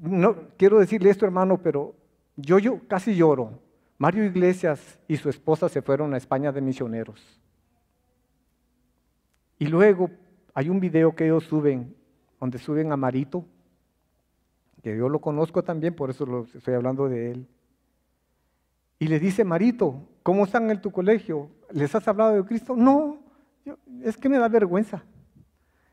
[0.00, 1.94] No quiero decirle esto, hermano, pero
[2.36, 3.60] yo, yo casi lloro.
[3.98, 7.40] Mario Iglesias y su esposa se fueron a España de misioneros.
[9.58, 10.10] Y luego
[10.52, 11.94] hay un video que ellos suben,
[12.38, 13.44] donde suben a Marito,
[14.82, 17.46] que yo lo conozco también, por eso lo, estoy hablando de él.
[18.98, 21.50] Y le dice, Marito, ¿cómo están en tu colegio?
[21.70, 22.76] ¿Les has hablado de Cristo?
[22.76, 23.18] No,
[24.02, 25.02] es que me da vergüenza.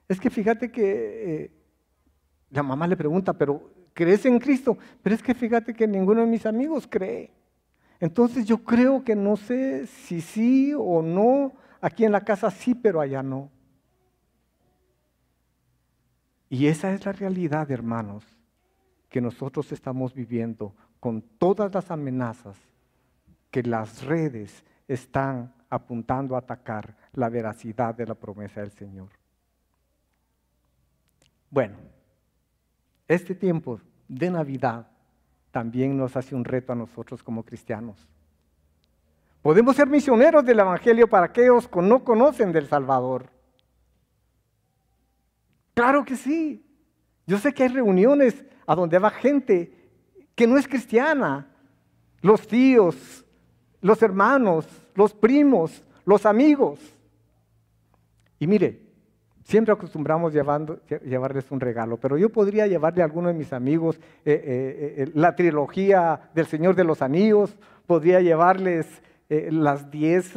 [0.07, 1.51] Es que fíjate que eh,
[2.49, 4.77] la mamá le pregunta, pero ¿crees en Cristo?
[5.01, 7.31] Pero es que fíjate que ninguno de mis amigos cree.
[7.99, 12.75] Entonces yo creo que no sé si sí o no, aquí en la casa sí,
[12.75, 13.49] pero allá no.
[16.49, 18.23] Y esa es la realidad, hermanos,
[19.09, 22.57] que nosotros estamos viviendo con todas las amenazas
[23.49, 29.09] que las redes están apuntando a atacar la veracidad de la promesa del Señor.
[31.49, 31.77] Bueno,
[33.07, 34.87] este tiempo de Navidad
[35.51, 38.07] también nos hace un reto a nosotros como cristianos.
[39.43, 43.29] Podemos ser misioneros del Evangelio para aquellos que no conocen del Salvador.
[45.73, 46.65] Claro que sí.
[47.27, 49.91] Yo sé que hay reuniones a donde va gente
[50.33, 51.47] que no es cristiana.
[52.21, 53.25] Los tíos,
[53.81, 56.79] los hermanos, los primos, los amigos.
[58.43, 58.77] Y mire,
[59.45, 64.33] siempre acostumbramos llevarles un regalo, pero yo podría llevarle a alguno de mis amigos eh,
[64.33, 70.33] eh, eh, la trilogía del Señor de los Anillos, podría llevarles las 10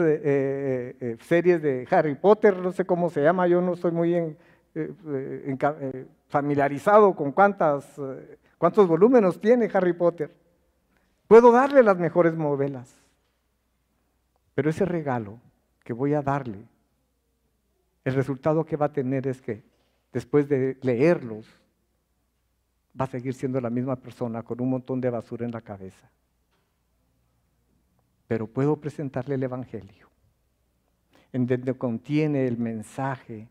[1.19, 4.37] series de Harry Potter, no sé cómo se llama, yo no soy muy
[6.29, 8.01] familiarizado con cuántas,
[8.57, 10.33] cuántos volúmenes tiene Harry Potter.
[11.27, 12.97] Puedo darle las mejores novelas,
[14.55, 15.40] pero ese regalo
[15.83, 16.69] que voy a darle,
[18.07, 19.64] el resultado que va a tener es que
[20.12, 21.45] después de leerlos,
[22.99, 26.09] va a seguir siendo la misma persona con un montón de basura en la cabeza.
[28.29, 30.09] Pero puedo presentarle el Evangelio,
[31.33, 33.49] en donde contiene el mensaje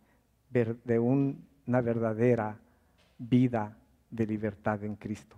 [0.50, 2.58] de una verdadera
[3.18, 3.78] vida
[4.10, 5.36] de libertad en Cristo.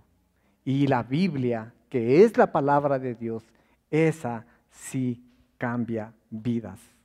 [0.63, 3.43] Y la Biblia, que es la palabra de Dios,
[3.89, 5.23] esa sí
[5.57, 6.96] cambia vidas.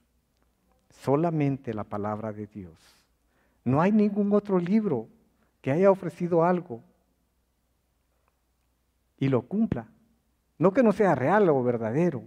[1.02, 2.78] Solamente la palabra de Dios.
[3.64, 5.08] No hay ningún otro libro
[5.60, 6.80] que haya ofrecido algo
[9.18, 9.88] y lo cumpla.
[10.58, 12.22] No que no sea real o verdadero,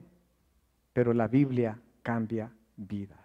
[0.91, 3.19] pero la Biblia cambia vidas.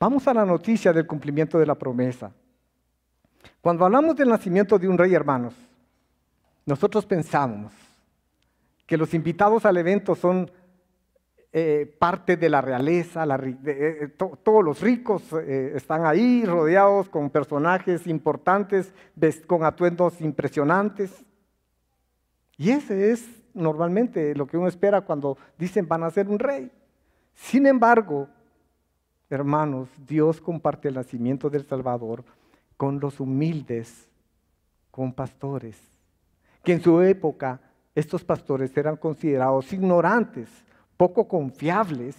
[0.00, 2.32] Vamos a la noticia del cumplimiento de la promesa.
[3.60, 5.54] Cuando hablamos del nacimiento de un rey, hermanos,
[6.66, 7.72] nosotros pensamos
[8.84, 10.50] que los invitados al evento son
[11.54, 18.06] eh, parte de la realeza, eh, eh, todos los ricos están ahí rodeados con personajes
[18.06, 18.90] importantes,
[19.46, 21.10] con atuendos impresionantes.
[22.56, 26.70] Y ese es normalmente lo que uno espera cuando dicen van a ser un rey.
[27.34, 28.28] Sin embargo,
[29.28, 32.24] hermanos, Dios comparte el nacimiento del Salvador
[32.78, 34.08] con los humildes,
[34.90, 35.78] con pastores,
[36.64, 37.60] que en su época
[37.94, 40.48] estos pastores eran considerados ignorantes,
[41.02, 42.16] poco confiables,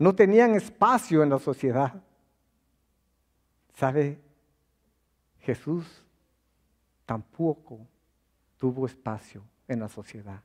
[0.00, 1.94] no tenían espacio en la sociedad.
[3.74, 4.18] ¿Sabe?
[5.38, 6.02] Jesús
[7.04, 7.78] tampoco
[8.56, 10.40] tuvo espacio en la sociedad.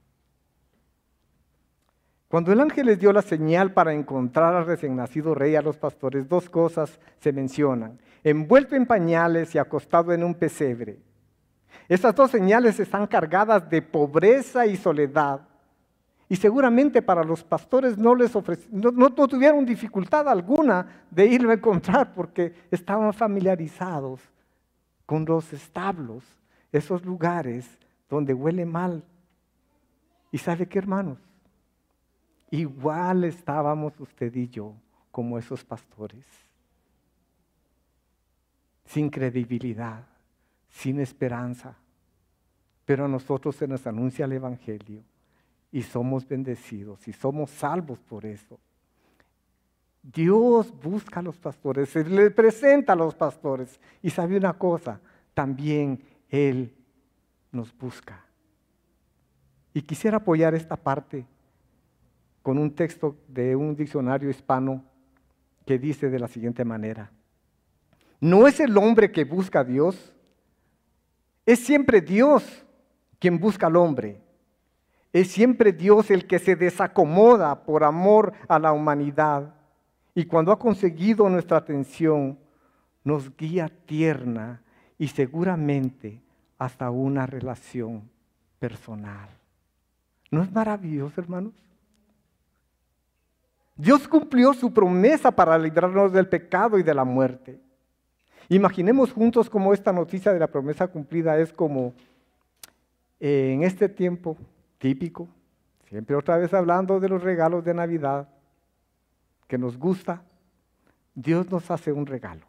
[2.27, 5.77] Cuando el ángel les dio la señal para encontrar al recién nacido rey a los
[5.77, 7.99] pastores, dos cosas se mencionan.
[8.23, 10.99] Envuelto en pañales y acostado en un pesebre.
[11.89, 15.47] Estas dos señales están cargadas de pobreza y soledad.
[16.31, 18.33] Y seguramente para los pastores no les
[18.71, 24.21] no, no, tuvieron dificultad alguna de irlo a encontrar porque estaban familiarizados
[25.05, 26.23] con los establos,
[26.71, 27.69] esos lugares
[28.09, 29.03] donde huele mal.
[30.31, 31.17] ¿Y sabe qué, hermanos?
[32.49, 34.73] Igual estábamos usted y yo
[35.11, 36.25] como esos pastores,
[38.85, 40.05] sin credibilidad,
[40.69, 41.75] sin esperanza,
[42.85, 45.11] pero a nosotros se nos anuncia el Evangelio
[45.71, 48.60] y somos bendecidos y somos salvos por eso.
[50.03, 54.99] Dios busca a los pastores, se le presenta a los pastores y sabe una cosa,
[55.34, 56.73] también Él
[57.51, 58.25] nos busca.
[59.73, 61.25] Y quisiera apoyar esta parte
[62.41, 64.84] con un texto de un diccionario hispano
[65.65, 67.12] que dice de la siguiente manera,
[68.19, 70.13] no es el hombre que busca a Dios,
[71.45, 72.65] es siempre Dios
[73.19, 74.19] quien busca al hombre.
[75.13, 79.54] Es siempre Dios el que se desacomoda por amor a la humanidad.
[80.15, 82.38] Y cuando ha conseguido nuestra atención,
[83.04, 84.62] nos guía tierna
[84.97, 86.21] y seguramente
[86.58, 88.10] hasta una relación
[88.60, 89.30] personal.
[90.30, 91.54] ¿No es maravilloso, hermanos?
[93.76, 97.60] Dios cumplió su promesa para librarnos del pecado y de la muerte.
[98.47, 101.93] Imaginemos juntos cómo esta noticia de la promesa cumplida es como
[103.19, 104.38] eh, en este tiempo
[104.81, 105.29] típico,
[105.87, 108.27] siempre otra vez hablando de los regalos de Navidad,
[109.47, 110.23] que nos gusta,
[111.13, 112.41] Dios nos hace un regalo.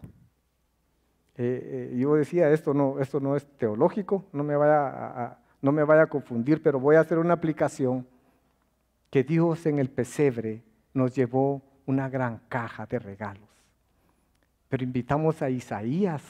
[1.37, 5.85] Eh, eh, yo decía, esto no, esto no es teológico, no me, vaya no me
[5.85, 8.07] vaya a confundir, pero voy a hacer una aplicación
[9.11, 10.63] que Dios en el pesebre
[10.95, 13.49] nos llevó una gran caja de regalos.
[14.71, 16.23] Pero invitamos a Isaías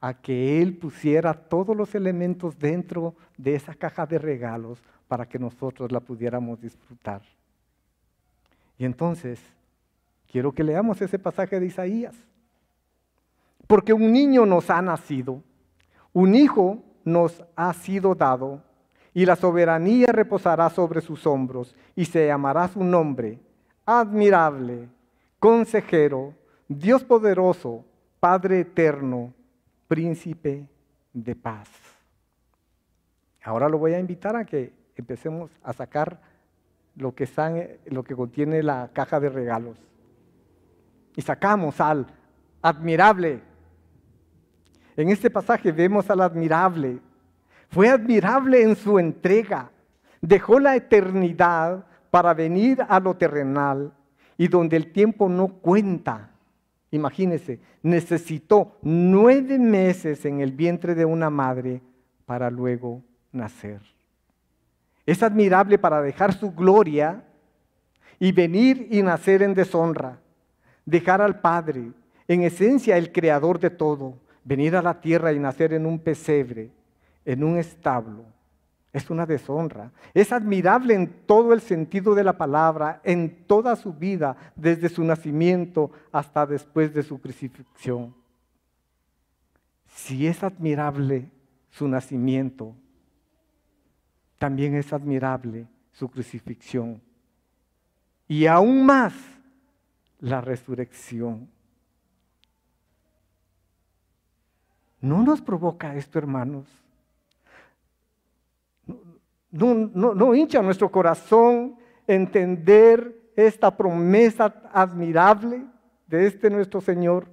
[0.00, 4.82] a que él pusiera todos los elementos dentro de esa caja de regalos
[5.14, 7.22] para que nosotros la pudiéramos disfrutar.
[8.76, 9.40] Y entonces,
[10.26, 12.16] quiero que leamos ese pasaje de Isaías.
[13.68, 15.40] Porque un niño nos ha nacido,
[16.12, 18.60] un hijo nos ha sido dado,
[19.12, 23.38] y la soberanía reposará sobre sus hombros, y se llamará su nombre
[23.86, 24.88] admirable,
[25.38, 26.34] consejero,
[26.66, 27.84] Dios poderoso,
[28.18, 29.32] Padre eterno,
[29.86, 30.66] príncipe
[31.12, 31.68] de paz.
[33.44, 36.20] Ahora lo voy a invitar a que empecemos a sacar
[36.96, 39.78] lo que, lo que contiene la caja de regalos.
[41.16, 42.06] Y sacamos al
[42.62, 43.40] admirable.
[44.96, 46.98] En este pasaje vemos al admirable.
[47.68, 49.70] Fue admirable en su entrega.
[50.20, 53.92] Dejó la eternidad para venir a lo terrenal
[54.38, 56.30] y donde el tiempo no cuenta.
[56.90, 61.82] Imagínese, necesitó nueve meses en el vientre de una madre
[62.24, 63.02] para luego
[63.32, 63.93] nacer.
[65.06, 67.24] Es admirable para dejar su gloria
[68.18, 70.18] y venir y nacer en deshonra,
[70.84, 71.92] dejar al Padre,
[72.26, 76.70] en esencia el creador de todo, venir a la tierra y nacer en un pesebre,
[77.24, 78.24] en un establo,
[78.94, 79.90] es una deshonra.
[80.14, 85.02] Es admirable en todo el sentido de la palabra, en toda su vida, desde su
[85.02, 88.14] nacimiento hasta después de su crucifixión.
[89.88, 91.28] Si es admirable
[91.70, 92.76] su nacimiento,
[94.44, 97.00] también es admirable su crucifixión.
[98.28, 99.14] Y aún más
[100.20, 101.48] la resurrección.
[105.00, 106.66] ¿No nos provoca esto, hermanos?
[109.50, 115.64] no, hincha nuestro corazón entender esta promesa admirable
[116.06, 117.26] de este nuestro Señor.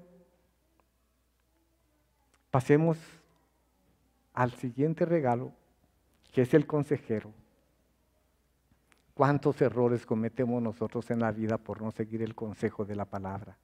[2.50, 2.98] Pasemos
[4.34, 5.52] al siguiente regalo
[6.32, 7.32] que es el consejero.
[9.14, 13.58] ¿Cuántos errores cometemos nosotros en la vida por no seguir el consejo de la palabra?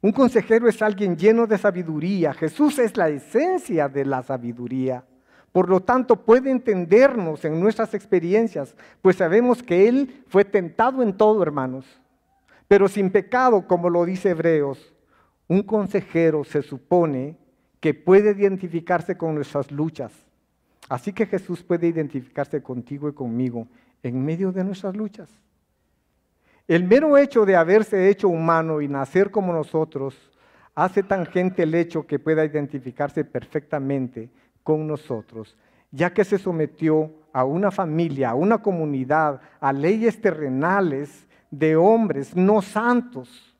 [0.00, 2.32] Un consejero es alguien lleno de sabiduría.
[2.32, 5.04] Jesús es la esencia de la sabiduría.
[5.50, 11.16] Por lo tanto, puede entendernos en nuestras experiencias, pues sabemos que Él fue tentado en
[11.16, 11.84] todo, hermanos,
[12.68, 14.94] pero sin pecado, como lo dice Hebreos.
[15.48, 17.38] Un consejero se supone
[17.80, 20.12] que puede identificarse con nuestras luchas.
[20.88, 23.68] Así que Jesús puede identificarse contigo y conmigo
[24.02, 25.28] en medio de nuestras luchas.
[26.66, 30.14] El mero hecho de haberse hecho humano y nacer como nosotros
[30.74, 34.30] hace tangente el hecho que pueda identificarse perfectamente
[34.62, 35.56] con nosotros,
[35.90, 42.36] ya que se sometió a una familia, a una comunidad, a leyes terrenales de hombres
[42.36, 43.56] no santos,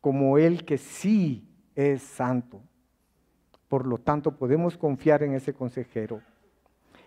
[0.00, 2.60] como Él que sí es santo.
[3.74, 6.22] Por lo tanto, podemos confiar en ese consejero.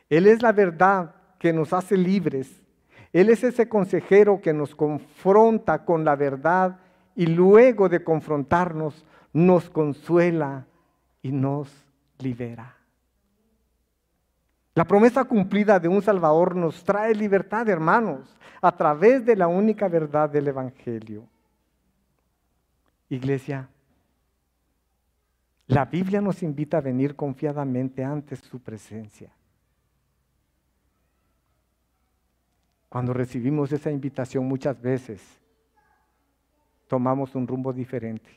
[0.09, 2.61] Él es la verdad que nos hace libres.
[3.13, 6.78] Él es ese consejero que nos confronta con la verdad
[7.15, 10.65] y luego de confrontarnos nos consuela
[11.22, 11.74] y nos
[12.20, 12.76] libera.
[14.76, 19.88] La promesa cumplida de un Salvador nos trae libertad, hermanos, a través de la única
[19.88, 21.30] verdad del Evangelio.
[23.07, 23.70] Iglesia,
[25.68, 29.32] la Biblia nos invita a venir confiadamente ante su presencia.
[32.88, 35.22] Cuando recibimos esa invitación muchas veces,
[36.88, 38.30] tomamos un rumbo diferente.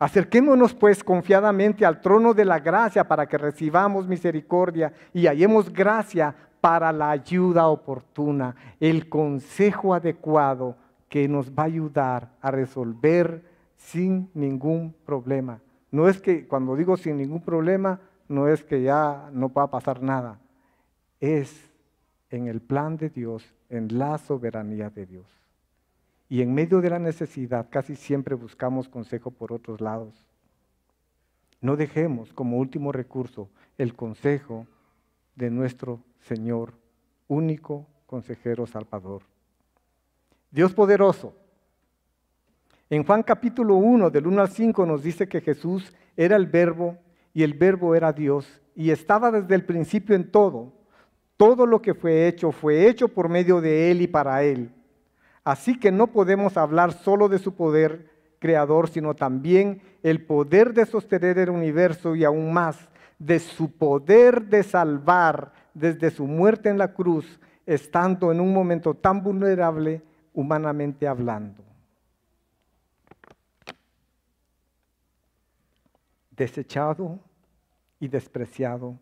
[0.00, 6.34] Acerquémonos pues confiadamente al trono de la gracia para que recibamos misericordia y hallemos gracia
[6.60, 10.76] para la ayuda oportuna, el consejo adecuado
[11.08, 13.51] que nos va a ayudar a resolver
[13.82, 15.60] sin ningún problema.
[15.90, 19.70] No es que cuando digo sin ningún problema, no es que ya no va a
[19.70, 20.40] pasar nada.
[21.20, 21.70] Es
[22.30, 25.26] en el plan de Dios, en la soberanía de Dios.
[26.28, 30.14] Y en medio de la necesidad casi siempre buscamos consejo por otros lados.
[31.60, 34.66] No dejemos como último recurso el consejo
[35.36, 36.72] de nuestro Señor,
[37.28, 39.22] único consejero salvador.
[40.50, 41.34] Dios poderoso.
[42.92, 46.98] En Juan capítulo 1, del 1 al 5, nos dice que Jesús era el verbo
[47.32, 50.74] y el verbo era Dios y estaba desde el principio en todo
[51.38, 54.74] todo lo que fue hecho fue hecho por medio de Él y para Él.
[55.42, 60.84] Así que no podemos hablar solo de su poder creador, sino también el poder de
[60.84, 66.76] sostener el universo y aún más de su poder de salvar desde su muerte en
[66.76, 70.02] la cruz, estando en un momento tan vulnerable
[70.34, 71.71] humanamente hablando.
[76.36, 77.18] Desechado
[78.00, 78.98] y despreciado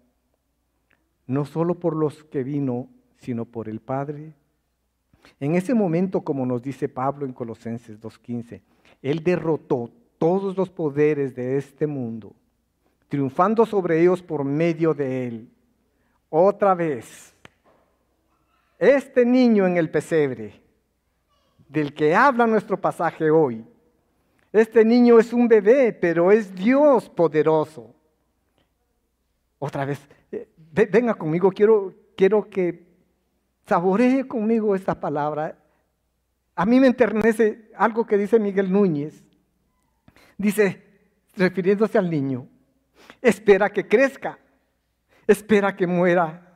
[1.30, 4.34] no solo por los que vino, sino por el Padre.
[5.38, 8.60] En ese momento, como nos dice Pablo en Colosenses 2.15,
[9.00, 12.34] Él derrotó todos los poderes de este mundo,
[13.08, 15.48] triunfando sobre ellos por medio de Él.
[16.30, 17.32] Otra vez,
[18.76, 20.60] este niño en el pesebre,
[21.68, 23.64] del que habla nuestro pasaje hoy,
[24.52, 27.94] este niño es un bebé, pero es Dios poderoso.
[29.58, 30.00] Otra vez,
[30.72, 32.86] venga conmigo, quiero, quiero que
[33.66, 35.56] saboree conmigo esta palabra.
[36.56, 39.22] A mí me enternece algo que dice Miguel Núñez.
[40.36, 40.82] Dice,
[41.36, 42.48] refiriéndose al niño,
[43.22, 44.38] espera que crezca,
[45.26, 46.49] espera que muera,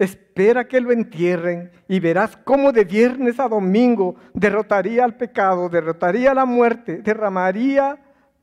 [0.00, 6.32] espera que lo entierren y verás cómo de viernes a domingo derrotaría al pecado, derrotaría
[6.32, 7.98] la muerte, derramaría,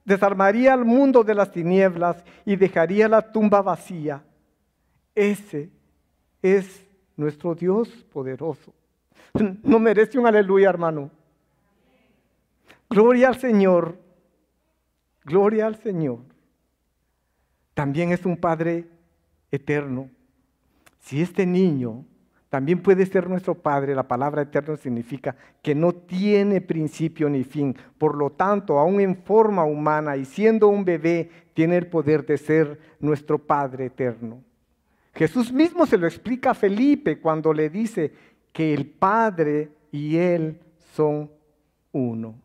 [0.05, 4.23] desarmaría al mundo de las tinieblas y dejaría la tumba vacía.
[5.15, 5.71] Ese
[6.43, 8.71] es nuestro Dios poderoso.
[9.63, 11.09] No merece un aleluya, hermano.
[12.87, 13.97] Gloria al Señor.
[15.25, 16.19] Gloria al Señor.
[17.73, 18.87] También es un Padre
[19.49, 20.11] eterno.
[21.07, 22.03] Si este niño
[22.49, 27.73] también puede ser nuestro Padre, la palabra eterno significa que no tiene principio ni fin.
[27.97, 32.37] Por lo tanto, aún en forma humana y siendo un bebé, tiene el poder de
[32.37, 34.43] ser nuestro Padre eterno.
[35.13, 38.11] Jesús mismo se lo explica a Felipe cuando le dice
[38.51, 40.59] que el Padre y Él
[40.93, 41.31] son
[41.93, 42.35] uno.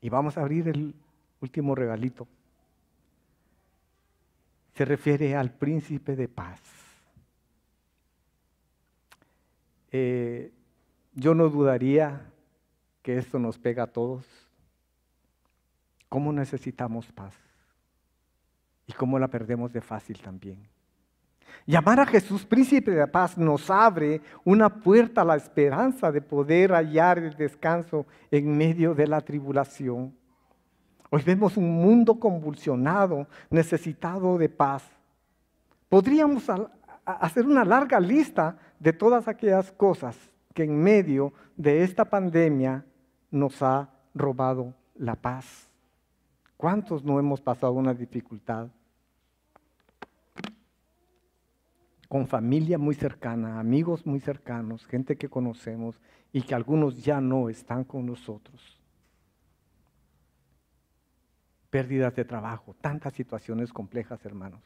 [0.00, 0.94] Y vamos a abrir el
[1.42, 2.26] último regalito.
[4.72, 6.85] Se refiere al príncipe de paz.
[9.98, 10.52] Eh,
[11.14, 12.30] yo no dudaría
[13.02, 14.26] que esto nos pega a todos.
[16.08, 17.34] ¿Cómo necesitamos paz?
[18.86, 20.58] y cómo la perdemos de fácil también.
[21.66, 26.72] Llamar a Jesús príncipe de paz nos abre una puerta a la esperanza de poder
[26.72, 30.14] hallar el descanso en medio de la tribulación.
[31.10, 34.84] Hoy vemos un mundo convulsionado, necesitado de paz.
[35.88, 36.44] Podríamos
[37.06, 40.18] hacer una larga lista de todas aquellas cosas
[40.52, 42.84] que en medio de esta pandemia
[43.30, 45.70] nos ha robado la paz.
[46.56, 48.68] ¿Cuántos no hemos pasado una dificultad?
[52.08, 56.00] Con familia muy cercana, amigos muy cercanos, gente que conocemos
[56.32, 58.80] y que algunos ya no están con nosotros.
[61.70, 64.62] Pérdidas de trabajo, tantas situaciones complejas, hermanos.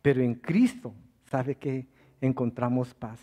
[0.00, 0.94] Pero en Cristo,
[1.30, 1.86] ¿sabe que
[2.20, 3.20] encontramos paz?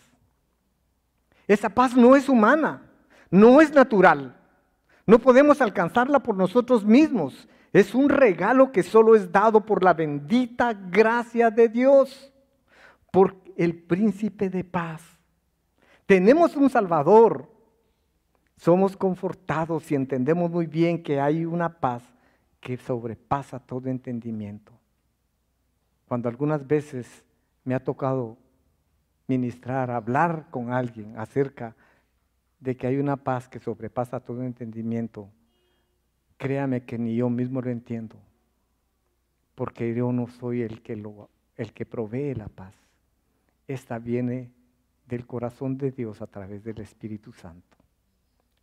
[1.47, 2.81] Esa paz no es humana,
[3.29, 4.35] no es natural.
[5.05, 7.47] No podemos alcanzarla por nosotros mismos.
[7.71, 12.33] Es un regalo que solo es dado por la bendita gracia de Dios,
[13.11, 15.01] por el príncipe de paz.
[16.05, 17.51] Tenemos un Salvador.
[18.57, 22.03] Somos confortados y entendemos muy bien que hay una paz
[22.61, 24.71] que sobrepasa todo entendimiento.
[26.07, 27.23] Cuando algunas veces
[27.65, 28.37] me ha tocado
[29.27, 31.75] ministrar, hablar con alguien acerca
[32.59, 35.29] de que hay una paz que sobrepasa todo entendimiento,
[36.37, 38.15] créame que ni yo mismo lo entiendo,
[39.55, 42.73] porque yo no soy el que, lo, el que provee la paz.
[43.67, 44.51] Esta viene
[45.07, 47.77] del corazón de Dios a través del Espíritu Santo.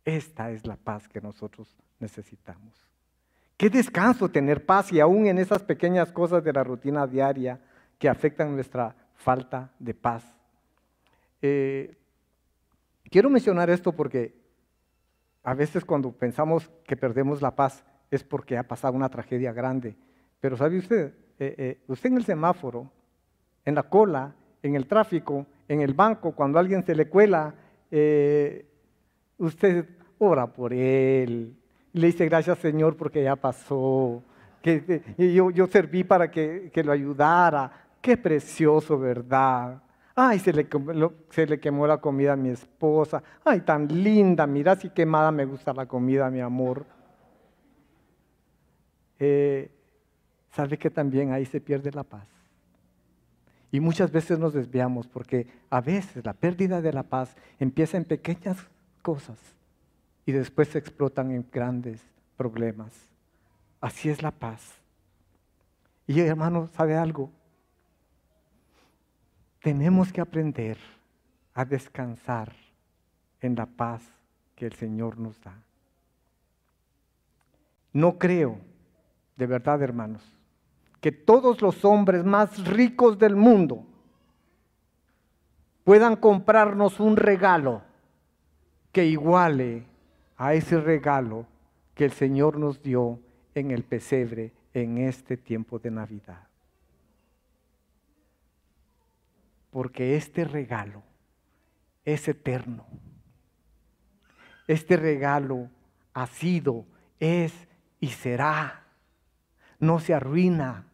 [0.05, 1.67] Esta es la paz que nosotros
[1.99, 2.73] necesitamos.
[3.57, 7.59] Qué descanso tener paz y aún en esas pequeñas cosas de la rutina diaria
[8.03, 10.25] que afectan nuestra falta de paz.
[11.41, 11.95] Eh,
[13.09, 14.35] quiero mencionar esto porque
[15.41, 19.95] a veces cuando pensamos que perdemos la paz es porque ha pasado una tragedia grande.
[20.41, 21.13] Pero ¿sabe usted?
[21.39, 22.91] Eh, eh, usted en el semáforo,
[23.63, 27.55] en la cola, en el tráfico, en el banco, cuando alguien se le cuela,
[29.37, 29.87] usted
[30.17, 31.55] ora por él.
[31.93, 34.21] Le dice gracias Señor porque ya pasó.
[35.17, 37.79] Yo, yo serví para que, que lo ayudara.
[38.03, 39.81] Qué precioso, ¿verdad?
[40.13, 40.67] Ay, se le,
[41.29, 43.23] se le, quemó la comida a mi esposa.
[43.45, 46.85] Ay, tan linda, mira si quemada me gusta la comida, mi amor.
[49.19, 49.71] Eh,
[50.51, 52.27] ¿Sabe que también ahí se pierde la paz?
[53.71, 58.03] Y muchas veces nos desviamos porque a veces la pérdida de la paz empieza en
[58.03, 58.57] pequeñas
[59.01, 59.39] cosas
[60.25, 62.01] y después se explotan en grandes
[62.35, 62.91] problemas.
[63.79, 64.73] Así es la paz.
[66.05, 67.31] Y hermano, ¿sabe algo?
[69.63, 70.77] Tenemos que aprender
[71.53, 72.51] a descansar
[73.39, 74.03] en la paz
[74.57, 75.57] que el Señor nos da.
[77.93, 78.57] No creo,
[79.37, 80.21] de verdad hermanos,
[80.99, 83.85] que todos los hombres más ricos del mundo
[85.85, 87.83] puedan comprarnos un regalo
[88.91, 89.85] que iguale
[90.35, 91.45] a ese regalo
[91.95, 93.17] que el Señor nos dio
[93.55, 96.52] en el pesebre en este tiempo de Navidad.
[99.73, 101.01] Porque este regalo
[102.05, 102.85] es eterno.
[104.67, 105.67] Este regalo
[106.13, 106.85] ha sido,
[107.19, 107.51] es
[107.99, 108.85] y será.
[109.79, 110.85] No se arruina,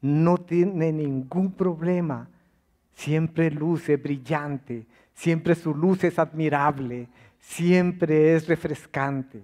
[0.00, 2.30] no tiene ningún problema.
[2.94, 7.08] Siempre luce brillante, siempre su luz es admirable,
[7.40, 9.42] siempre es refrescante,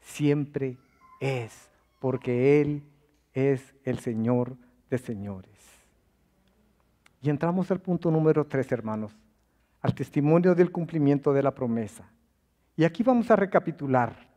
[0.00, 0.78] siempre
[1.18, 1.68] es,
[1.98, 2.84] porque Él
[3.32, 4.56] es el Señor
[4.88, 5.51] de señores.
[7.22, 9.16] Y entramos al punto número tres, hermanos,
[9.80, 12.04] al testimonio del cumplimiento de la promesa.
[12.76, 14.28] Y aquí vamos a recapitular.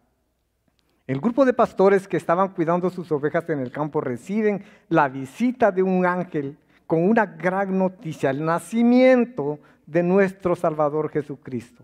[1.08, 5.72] El grupo de pastores que estaban cuidando sus ovejas en el campo reciben la visita
[5.72, 11.84] de un ángel con una gran noticia, el nacimiento de nuestro Salvador Jesucristo.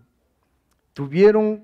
[0.93, 1.63] Tuvieron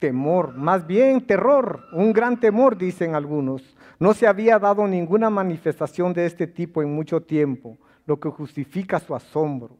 [0.00, 3.76] temor, más bien terror, un gran temor, dicen algunos.
[4.00, 9.00] No se había dado ninguna manifestación de este tipo en mucho tiempo lo que justifica
[9.00, 9.76] su asombro,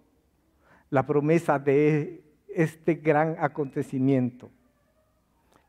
[0.90, 4.50] la promesa de este gran acontecimiento.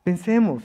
[0.03, 0.63] Pensemos,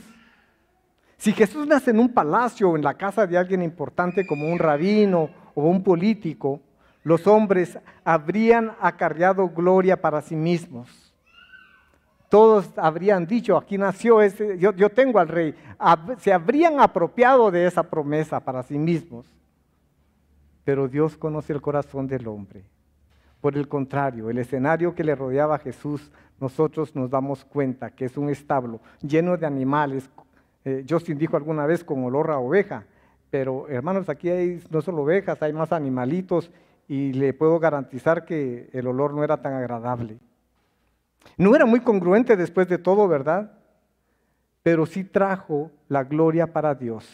[1.17, 4.59] si Jesús nace en un palacio o en la casa de alguien importante como un
[4.59, 6.61] rabino o un político,
[7.03, 11.15] los hombres habrían acarreado gloria para sí mismos.
[12.29, 15.55] Todos habrían dicho, aquí nació ese, yo, yo tengo al rey.
[16.19, 19.27] Se habrían apropiado de esa promesa para sí mismos
[20.65, 22.65] pero Dios conoce el corazón del hombre.
[23.41, 28.05] Por el contrario, el escenario que le rodeaba a Jesús, nosotros nos damos cuenta que
[28.05, 30.11] es un establo lleno de animales.
[30.65, 32.85] Eh, Justin dijo alguna vez con olor a oveja.
[33.31, 36.51] pero hermanos, aquí hay no solo ovejas, hay más animalitos
[36.89, 40.19] y le puedo garantizar que el olor no era tan agradable.
[41.37, 43.53] No era muy congruente después de todo, ¿verdad?
[44.63, 47.09] Pero sí trajo la gloria para Dios.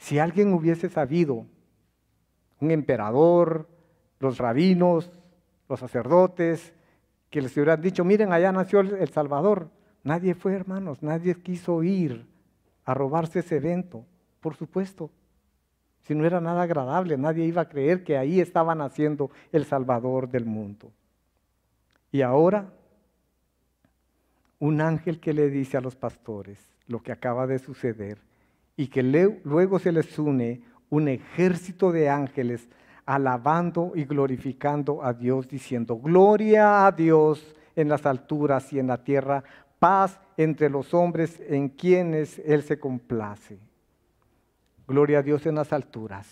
[0.00, 1.46] Si alguien hubiese sabido,
[2.58, 3.68] un emperador,
[4.18, 5.10] los rabinos,
[5.68, 6.72] los sacerdotes,
[7.28, 9.68] que les hubieran dicho, miren, allá nació el Salvador.
[10.02, 12.26] Nadie fue, hermanos, nadie quiso ir
[12.86, 14.06] a robarse ese evento,
[14.40, 15.10] por supuesto.
[16.02, 20.30] Si no era nada agradable, nadie iba a creer que ahí estaba naciendo el Salvador
[20.30, 20.90] del mundo.
[22.10, 22.72] Y ahora,
[24.58, 28.29] un ángel que le dice a los pastores lo que acaba de suceder
[28.80, 32.66] y que luego se les une un ejército de ángeles
[33.04, 39.04] alabando y glorificando a Dios, diciendo, gloria a Dios en las alturas y en la
[39.04, 39.44] tierra,
[39.78, 43.58] paz entre los hombres en quienes Él se complace.
[44.88, 46.26] Gloria a Dios en las alturas.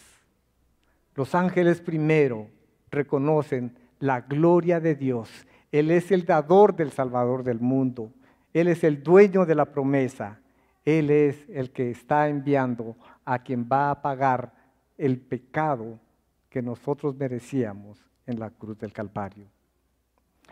[1.16, 2.48] Los ángeles primero
[2.90, 5.28] reconocen la gloria de Dios.
[5.70, 8.10] Él es el dador del Salvador del mundo.
[8.54, 10.40] Él es el dueño de la promesa.
[10.88, 14.54] Él es el que está enviando a quien va a pagar
[14.96, 16.00] el pecado
[16.48, 19.44] que nosotros merecíamos en la cruz del Calvario.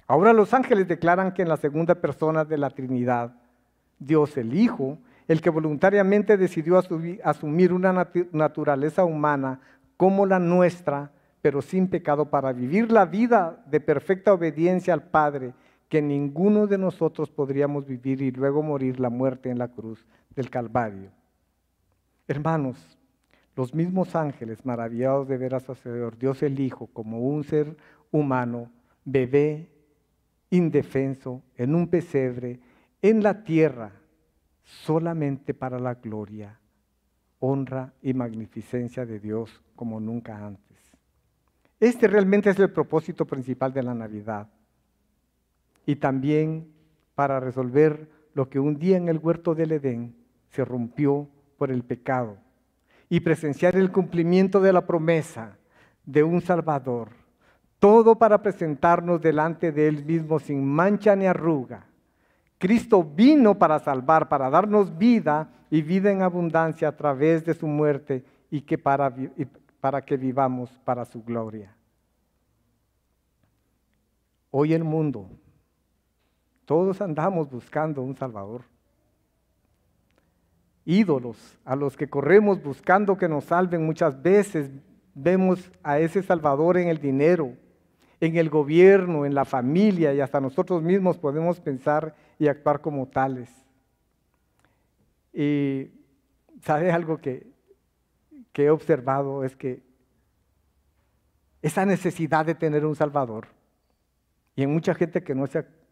[0.07, 3.35] Ahora los ángeles declaran que en la segunda persona de la Trinidad,
[3.99, 6.83] Dios el Hijo, el que voluntariamente decidió
[7.25, 9.61] asumir una naturaleza humana
[9.97, 15.55] como la nuestra, pero sin pecado, para vivir la vida de perfecta obediencia al Padre,
[15.89, 20.51] que ninguno de nosotros podríamos vivir y luego morir la muerte en la cruz del
[20.51, 21.11] Calvario.
[22.29, 22.99] Hermanos,
[23.55, 27.77] los mismos ángeles, maravillados de ver a su Señor, Dios el Hijo, como un ser
[28.11, 28.71] humano,
[29.05, 29.71] bebé,
[30.51, 32.61] indefenso, en un pesebre,
[33.01, 33.93] en la tierra,
[34.63, 36.59] solamente para la gloria,
[37.39, 40.67] honra y magnificencia de Dios como nunca antes.
[41.79, 44.49] Este realmente es el propósito principal de la Navidad.
[45.87, 46.69] Y también
[47.15, 50.15] para resolver lo que un día en el huerto del Edén
[50.51, 52.37] se rompió por el pecado
[53.09, 55.57] y presenciar el cumplimiento de la promesa
[56.05, 57.11] de un Salvador.
[57.79, 61.87] Todo para presentarnos delante de Él mismo sin mancha ni arruga.
[62.59, 67.67] Cristo vino para salvar, para darnos vida y vida en abundancia a través de su
[67.67, 69.15] muerte y que para,
[69.81, 71.75] para que vivamos para su gloria.
[74.51, 75.29] Hoy el mundo,
[76.67, 78.63] todos andamos buscando un Salvador
[80.87, 83.85] ídolos a los que corremos buscando que nos salven.
[83.85, 84.71] Muchas veces
[85.13, 87.53] vemos a ese Salvador en el dinero,
[88.21, 93.07] en el gobierno, en la familia y hasta nosotros mismos podemos pensar y actuar como
[93.07, 93.51] tales.
[95.35, 95.91] Y
[96.63, 97.55] ¿sabes algo que,
[98.55, 99.45] he observado?
[99.45, 99.83] Es que
[101.61, 103.49] esa necesidad de tener un Salvador,
[104.55, 105.45] y en mucha gente que no,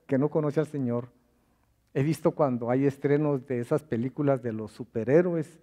[0.06, 1.08] que no conoce al Señor,
[1.96, 5.60] He visto cuando hay estrenos de esas películas de los superhéroes.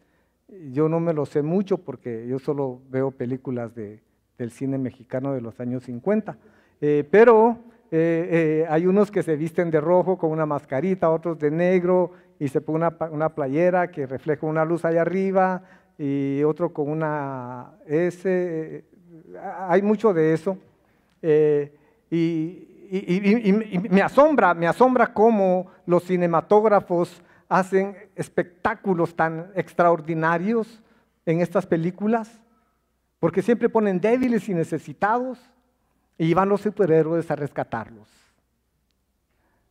[0.71, 3.99] Yo no me lo sé mucho porque yo solo veo películas de,
[4.37, 6.37] del cine mexicano de los años 50.
[6.79, 7.57] Eh, pero
[7.91, 12.13] eh, eh, hay unos que se visten de rojo con una mascarita, otros de negro
[12.39, 15.63] y se pone una, una playera que refleja una luz allá arriba
[15.97, 18.85] y otro con una S.
[19.67, 20.57] Hay mucho de eso.
[22.09, 30.83] y, y, me asombra, me asombra cómo los cinematógrafos hacen espectáculos tan extraordinarios
[31.25, 32.41] en estas películas,
[33.19, 35.39] porque siempre ponen débiles y necesitados
[36.17, 38.09] y van los superhéroes a rescatarlos.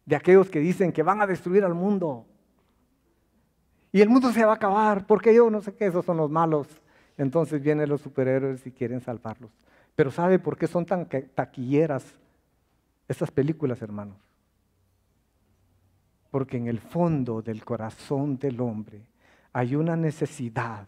[0.06, 2.24] De aquellos que dicen que van a destruir al mundo.
[3.92, 6.30] Y el mundo se va a acabar, porque yo no sé qué, esos son los
[6.30, 6.68] malos.
[7.18, 9.50] Entonces vienen los superhéroes y quieren salvarlos.
[9.94, 12.14] Pero ¿sabe por qué son tan taquilleras
[13.10, 14.16] estas películas, hermanos.
[16.30, 19.04] Porque en el fondo del corazón del hombre
[19.52, 20.86] hay una necesidad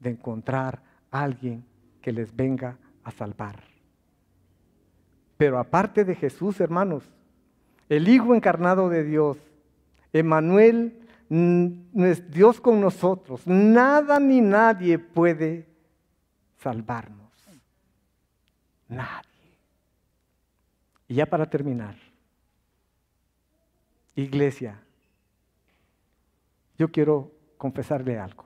[0.00, 1.64] de encontrar a alguien
[2.00, 3.62] que les venga a salvar.
[5.36, 7.04] Pero aparte de Jesús, hermanos,
[7.90, 9.36] el Hijo encarnado de Dios,
[10.14, 13.46] Emanuel, es Dios con nosotros.
[13.46, 15.68] Nada ni nadie puede
[16.56, 17.30] salvarnos.
[18.88, 19.33] Nadie.
[21.06, 21.96] Y ya para terminar,
[24.14, 24.80] iglesia,
[26.78, 28.44] yo quiero confesarle algo.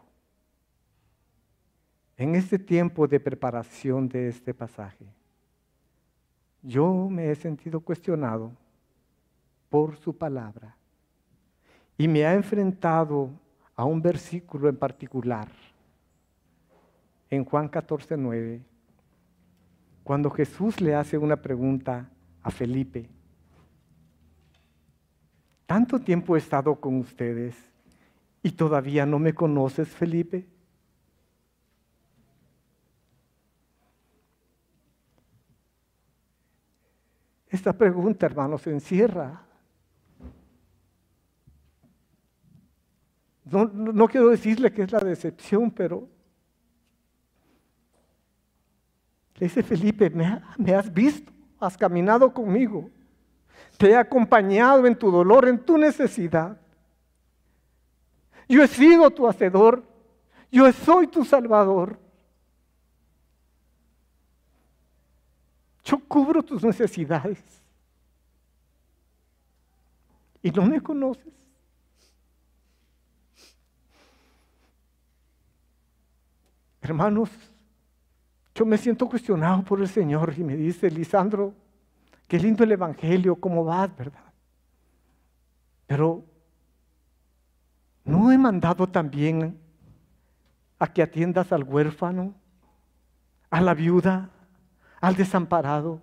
[2.16, 5.06] En este tiempo de preparación de este pasaje,
[6.62, 8.52] yo me he sentido cuestionado
[9.70, 10.76] por su palabra
[11.96, 13.30] y me ha enfrentado
[13.76, 15.48] a un versículo en particular,
[17.30, 18.60] en Juan 14, 9,
[20.02, 22.08] cuando Jesús le hace una pregunta
[22.50, 23.08] Felipe.
[25.66, 27.54] Tanto tiempo he estado con ustedes
[28.42, 30.48] y todavía no me conoces, Felipe.
[37.50, 39.42] Esta pregunta, hermanos, encierra.
[43.44, 46.08] No, no, quiero decirle que es la decepción, pero
[49.36, 52.90] le dice Felipe, me has visto, has caminado conmigo,
[53.76, 56.58] te he acompañado en tu dolor, en tu necesidad.
[58.48, 59.84] Yo he sido tu hacedor,
[60.50, 61.98] yo soy tu salvador.
[65.84, 67.38] Yo cubro tus necesidades.
[70.42, 71.32] Y no me conoces.
[76.80, 77.30] Hermanos,
[78.58, 81.54] yo me siento cuestionado por el Señor y me dice, Lisandro,
[82.26, 84.32] qué lindo el Evangelio, cómo vas, ¿verdad?
[85.86, 86.24] Pero
[88.04, 89.56] no he mandado también
[90.76, 92.34] a que atiendas al huérfano,
[93.48, 94.28] a la viuda,
[95.00, 96.02] al desamparado.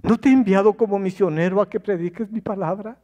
[0.00, 2.96] ¿No te he enviado como misionero a que prediques mi palabra?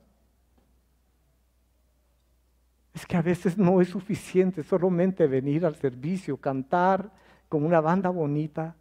[2.92, 7.10] Es que a veces no es suficiente solamente venir al servicio, cantar
[7.48, 8.74] con una banda bonita,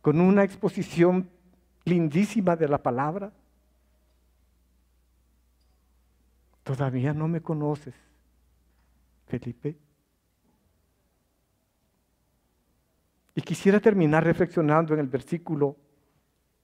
[0.00, 1.28] con una exposición
[1.84, 3.32] lindísima de la palabra.
[6.62, 7.94] Todavía no me conoces,
[9.26, 9.76] Felipe.
[13.34, 15.76] Y quisiera terminar reflexionando en el versículo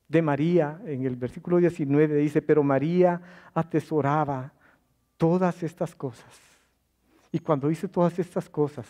[0.09, 3.21] de María, en el versículo 19 dice, pero María
[3.55, 4.53] atesoraba
[5.17, 6.41] todas estas cosas.
[7.33, 8.87] Y cuando dice todas estas cosas,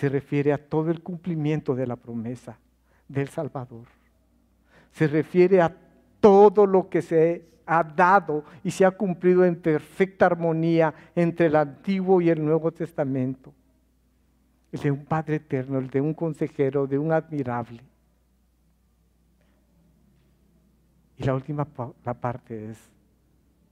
[0.00, 2.58] se refiere a todo el cumplimiento de la promesa
[3.06, 3.84] del Salvador.
[4.92, 5.76] Se refiere a
[6.20, 11.56] todo lo que se ha dado y se ha cumplido en perfecta armonía entre el
[11.56, 13.52] Antiguo y el Nuevo Testamento
[14.72, 17.82] el de un Padre eterno, el de un consejero, de un admirable.
[21.18, 21.66] Y la última
[22.06, 22.78] la parte es,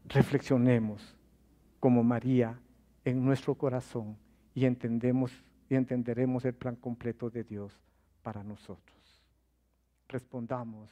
[0.09, 1.17] reflexionemos
[1.81, 2.59] como María
[3.05, 4.19] en nuestro corazón
[4.55, 5.33] y entendemos
[5.69, 7.79] y entenderemos el plan completo de Dios
[8.23, 9.23] para nosotros.
[10.09, 10.91] Respondamos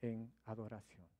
[0.00, 1.11] en adoración.